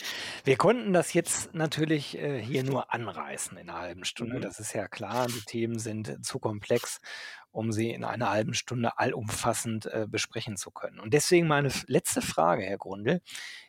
Wir 0.45 0.57
konnten 0.57 0.93
das 0.93 1.13
jetzt 1.13 1.55
natürlich 1.55 2.17
äh, 2.17 2.41
hier 2.41 2.65
nur 2.65 2.93
anreißen 2.93 3.59
in 3.59 3.69
einer 3.69 3.79
halben 3.79 4.05
Stunde. 4.05 4.37
Mhm. 4.37 4.41
Das 4.41 4.59
ist 4.59 4.73
ja 4.73 4.89
klar. 4.89 5.27
Die 5.27 5.45
Themen 5.45 5.79
sind 5.79 6.25
zu 6.25 6.39
komplex, 6.39 7.01
um 7.57 7.73
sie 7.73 7.91
in 7.91 8.05
einer 8.05 8.31
halben 8.31 8.53
Stunde 8.53 8.99
allumfassend 8.99 9.87
äh, 9.87 10.07
besprechen 10.07 10.59
zu 10.59 10.71
können. 10.71 11.01
Und 11.01 11.15
deswegen 11.15 11.47
meine 11.47 11.71
letzte 11.87 12.21
Frage, 12.21 12.63
Herr 12.63 12.77
Grundl. 12.77 13.23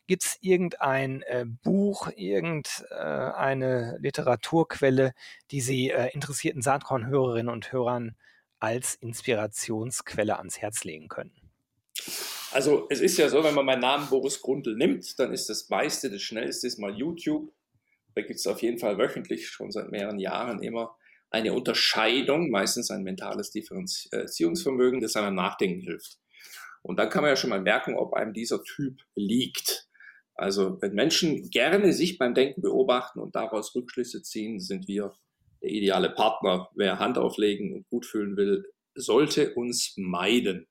Gibt 0.08 0.24
es 0.24 0.38
irgendein 0.42 1.22
äh, 1.24 1.46
Buch, 1.46 2.10
irgendeine 2.16 3.96
äh, 3.96 4.02
Literaturquelle, 4.02 5.14
die 5.52 5.62
Sie 5.62 5.90
äh, 5.90 6.12
interessierten 6.14 6.62
Saatkorn-Hörerinnen 6.62 7.52
und 7.52 7.72
Hörern 7.72 8.16
als 8.60 8.96
Inspirationsquelle 8.96 10.38
ans 10.38 10.60
Herz 10.60 10.84
legen 10.84 11.08
können? 11.08 11.36
Also 12.52 12.88
es 12.90 13.00
ist 13.00 13.18
ja 13.18 13.30
so, 13.30 13.44
wenn 13.44 13.56
man 13.56 13.66
meinen 13.66 13.82
Namen 13.82 14.10
Boris 14.10 14.42
Grundl 14.42 14.76
nimmt, 14.76 15.18
dann 15.20 15.34
ist 15.34 15.50
das 15.50 15.70
meiste, 15.70 16.10
das 16.10 16.22
schnellste 16.22 16.68
ist 16.68 16.78
mal 16.78 16.94
YouTube. 16.94 17.54
Da 18.16 18.22
gibt 18.22 18.40
es 18.40 18.48
auf 18.48 18.62
jeden 18.62 18.80
Fall 18.80 18.98
wöchentlich 18.98 19.48
schon 19.48 19.72
seit 19.72 19.92
mehreren 19.92 20.20
Jahren 20.20 20.62
immer 20.62 20.97
eine 21.30 21.54
Unterscheidung, 21.54 22.50
meistens 22.50 22.90
ein 22.92 23.04
mentales 23.04 23.52
Differenzierungsvermögen, 23.52 25.02
das 25.02 25.16
einem 25.16 25.36
Nachdenken 25.36 25.82
hilft. 25.82 26.18
Und 26.82 26.98
dann 26.98 27.10
kann 27.10 27.22
man 27.22 27.32
ja 27.32 27.36
schon 27.36 27.50
mal 27.50 27.62
merken, 27.62 27.96
ob 27.96 28.14
einem 28.14 28.34
dieser 28.34 28.64
Typ 28.64 29.02
liegt. 29.16 29.88
Also 30.36 30.82
wenn 30.82 30.94
Menschen 30.94 31.50
gerne 31.50 31.92
sich 31.94 32.18
beim 32.18 32.34
Denken 32.34 32.62
beobachten 32.62 33.20
und 33.20 33.36
daraus 33.36 33.76
Rückschlüsse 33.76 34.22
ziehen, 34.22 34.60
sind 34.60 34.88
wir 34.88 35.14
der 35.62 35.72
ideale 35.72 36.12
Partner. 36.12 36.70
Wer 36.76 37.00
Hand 37.00 37.18
auflegen 37.18 37.74
und 37.74 37.90
gut 37.90 38.06
fühlen 38.06 38.38
will, 38.38 38.64
sollte 38.96 39.54
uns 39.56 39.96
meiden. 39.98 40.68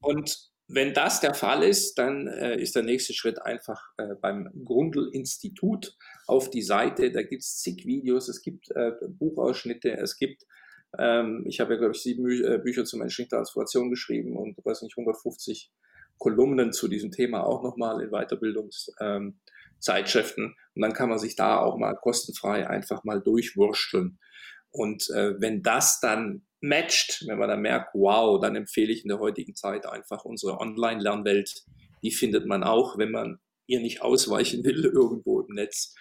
Und 0.00 0.50
wenn 0.68 0.94
das 0.94 1.20
der 1.20 1.34
Fall 1.34 1.62
ist, 1.62 1.96
dann 1.96 2.26
äh, 2.26 2.60
ist 2.60 2.74
der 2.74 2.82
nächste 2.82 3.14
Schritt 3.14 3.40
einfach 3.40 3.92
äh, 3.98 4.16
beim 4.20 4.50
Grundl-Institut 4.64 5.96
auf 6.26 6.50
die 6.50 6.62
Seite. 6.62 7.12
Da 7.12 7.22
gibt 7.22 7.42
es 7.42 7.58
zig 7.58 7.86
Videos, 7.86 8.26
es 8.28 8.42
gibt 8.42 8.72
äh, 8.72 8.90
Buchausschnitte, 9.08 9.92
es 9.92 10.18
gibt, 10.18 10.44
ähm, 10.98 11.44
ich 11.46 11.60
habe 11.60 11.74
ja, 11.74 11.78
glaube 11.78 11.94
ich, 11.94 12.02
sieben 12.02 12.24
Bü 12.24 12.42
äh, 12.42 12.58
Bücher 12.58 12.84
zur 12.84 12.98
menschlichen 12.98 13.30
Transformation 13.30 13.90
geschrieben 13.90 14.36
und, 14.36 14.58
weiß 14.64 14.82
nicht, 14.82 14.98
150 14.98 15.70
Kolumnen 16.18 16.72
zu 16.72 16.88
diesem 16.88 17.12
Thema 17.12 17.44
auch 17.44 17.62
nochmal 17.62 18.02
in 18.02 18.10
Weiterbildungszeitschriften. 18.10 20.44
Ähm, 20.44 20.54
und 20.74 20.82
dann 20.82 20.94
kann 20.94 21.10
man 21.10 21.18
sich 21.18 21.36
da 21.36 21.60
auch 21.60 21.76
mal 21.76 21.94
kostenfrei 21.94 22.66
einfach 22.68 23.04
mal 23.04 23.20
durchwursteln. 23.20 24.18
Und 24.70 25.10
äh, 25.10 25.38
wenn 25.40 25.62
das 25.62 26.00
dann 26.00 26.45
matcht, 26.60 27.24
wenn 27.26 27.38
man 27.38 27.48
dann 27.48 27.60
merkt, 27.60 27.94
wow, 27.94 28.40
dann 28.40 28.56
empfehle 28.56 28.92
ich 28.92 29.02
in 29.02 29.08
der 29.08 29.18
heutigen 29.18 29.54
Zeit 29.54 29.86
einfach 29.86 30.24
unsere 30.24 30.58
Online-Lernwelt. 30.58 31.64
Die 32.02 32.10
findet 32.10 32.46
man 32.46 32.62
auch, 32.62 32.98
wenn 32.98 33.10
man 33.10 33.38
ihr 33.66 33.80
nicht 33.80 34.02
ausweichen 34.02 34.64
will 34.64 34.84
irgendwo 34.94 35.40
im 35.40 35.54
Netz. 35.54 35.94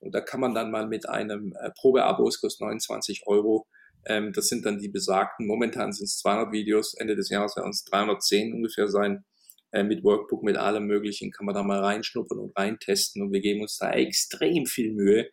Und 0.00 0.14
da 0.14 0.20
kann 0.20 0.40
man 0.40 0.54
dann 0.54 0.70
mal 0.70 0.88
mit 0.88 1.08
einem 1.08 1.54
äh, 1.60 1.70
Probeabo, 1.70 2.26
es 2.28 2.40
kostet 2.40 2.62
29 2.62 3.22
Euro, 3.26 3.66
ähm, 4.04 4.32
das 4.32 4.48
sind 4.48 4.66
dann 4.66 4.78
die 4.78 4.88
besagten, 4.88 5.46
momentan 5.46 5.92
sind 5.92 6.06
es 6.06 6.18
200 6.18 6.52
Videos, 6.52 6.94
Ende 6.94 7.14
des 7.14 7.28
Jahres 7.30 7.56
werden 7.56 7.70
es 7.70 7.84
310 7.84 8.52
ungefähr 8.52 8.88
sein, 8.88 9.24
äh, 9.70 9.84
mit 9.84 10.02
Workbook, 10.02 10.42
mit 10.42 10.56
allem 10.56 10.86
Möglichen, 10.86 11.30
kann 11.30 11.46
man 11.46 11.54
da 11.54 11.62
mal 11.62 11.78
reinschnuppern 11.78 12.40
und 12.40 12.56
reintesten 12.56 13.22
und 13.22 13.32
wir 13.32 13.40
geben 13.40 13.62
uns 13.62 13.78
da 13.78 13.92
extrem 13.92 14.66
viel 14.66 14.92
Mühe, 14.92 15.28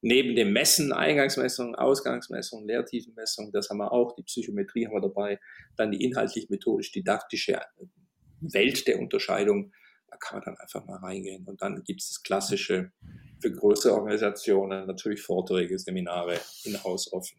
neben 0.00 0.36
dem 0.36 0.52
Messen, 0.52 0.92
Eingangsmessung, 0.92 1.74
Ausgangsmessung, 1.74 2.66
Lehrtiefenmessung, 2.66 3.52
das 3.52 3.70
haben 3.70 3.78
wir 3.78 3.92
auch, 3.92 4.14
die 4.14 4.22
Psychometrie 4.22 4.86
haben 4.86 4.94
wir 4.94 5.00
dabei, 5.00 5.40
dann 5.76 5.90
die 5.90 6.04
inhaltlich-methodisch-didaktische 6.04 7.60
Welt 8.40 8.86
der 8.86 8.98
Unterscheidung, 8.98 9.72
da 10.08 10.16
kann 10.18 10.38
man 10.38 10.44
dann 10.44 10.56
einfach 10.58 10.84
mal 10.86 10.98
reingehen. 10.98 11.46
Und 11.46 11.62
dann 11.62 11.82
gibt 11.84 12.02
es 12.02 12.08
das 12.08 12.22
Klassische 12.22 12.92
für 13.40 13.52
größere 13.52 13.94
Organisationen, 13.94 14.86
natürlich 14.86 15.22
Vorträge, 15.22 15.78
Seminare, 15.78 16.38
in-house 16.64 17.12
offen. 17.12 17.38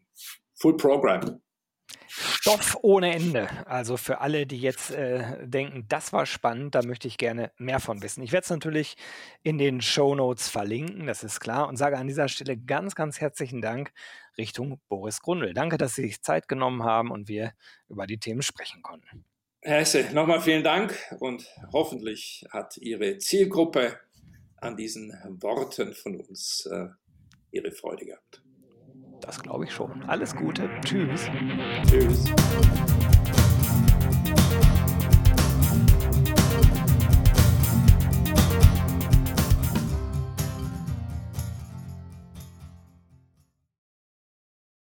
Full 0.54 0.76
Program. 0.76 1.40
Stoff 2.06 2.76
ohne 2.82 3.14
Ende. 3.14 3.48
Also 3.66 3.96
für 3.96 4.20
alle, 4.20 4.46
die 4.46 4.58
jetzt 4.58 4.90
äh, 4.90 5.46
denken, 5.46 5.86
das 5.88 6.12
war 6.12 6.26
spannend, 6.26 6.74
da 6.74 6.82
möchte 6.82 7.08
ich 7.08 7.18
gerne 7.18 7.52
mehr 7.58 7.80
von 7.80 8.02
wissen. 8.02 8.22
Ich 8.22 8.32
werde 8.32 8.44
es 8.44 8.50
natürlich 8.50 8.96
in 9.42 9.58
den 9.58 9.80
Show 9.80 10.14
Notes 10.14 10.48
verlinken, 10.48 11.06
das 11.06 11.22
ist 11.22 11.40
klar, 11.40 11.68
und 11.68 11.76
sage 11.76 11.98
an 11.98 12.06
dieser 12.06 12.28
Stelle 12.28 12.56
ganz, 12.56 12.94
ganz 12.94 13.20
herzlichen 13.20 13.60
Dank 13.60 13.92
Richtung 14.36 14.80
Boris 14.88 15.20
Grundl. 15.20 15.54
Danke, 15.54 15.78
dass 15.78 15.94
Sie 15.94 16.02
sich 16.02 16.22
Zeit 16.22 16.48
genommen 16.48 16.82
haben 16.82 17.10
und 17.10 17.28
wir 17.28 17.52
über 17.88 18.06
die 18.06 18.18
Themen 18.18 18.42
sprechen 18.42 18.82
konnten. 18.82 19.24
Herr 19.60 19.80
Hesse, 19.80 20.04
nochmal 20.12 20.40
vielen 20.40 20.64
Dank 20.64 20.96
und 21.18 21.46
hoffentlich 21.72 22.46
hat 22.50 22.76
Ihre 22.76 23.18
Zielgruppe 23.18 23.98
an 24.56 24.76
diesen 24.76 25.12
Worten 25.40 25.94
von 25.94 26.20
uns 26.20 26.66
äh, 26.66 26.88
ihre 27.50 27.72
Freude 27.72 28.06
gehabt. 28.06 28.42
Das 29.20 29.42
glaube 29.42 29.64
ich 29.64 29.72
schon. 29.72 30.02
Alles 30.06 30.34
Gute. 30.34 30.68
Tschüss. 30.84 31.28
Tschüss. 31.88 32.24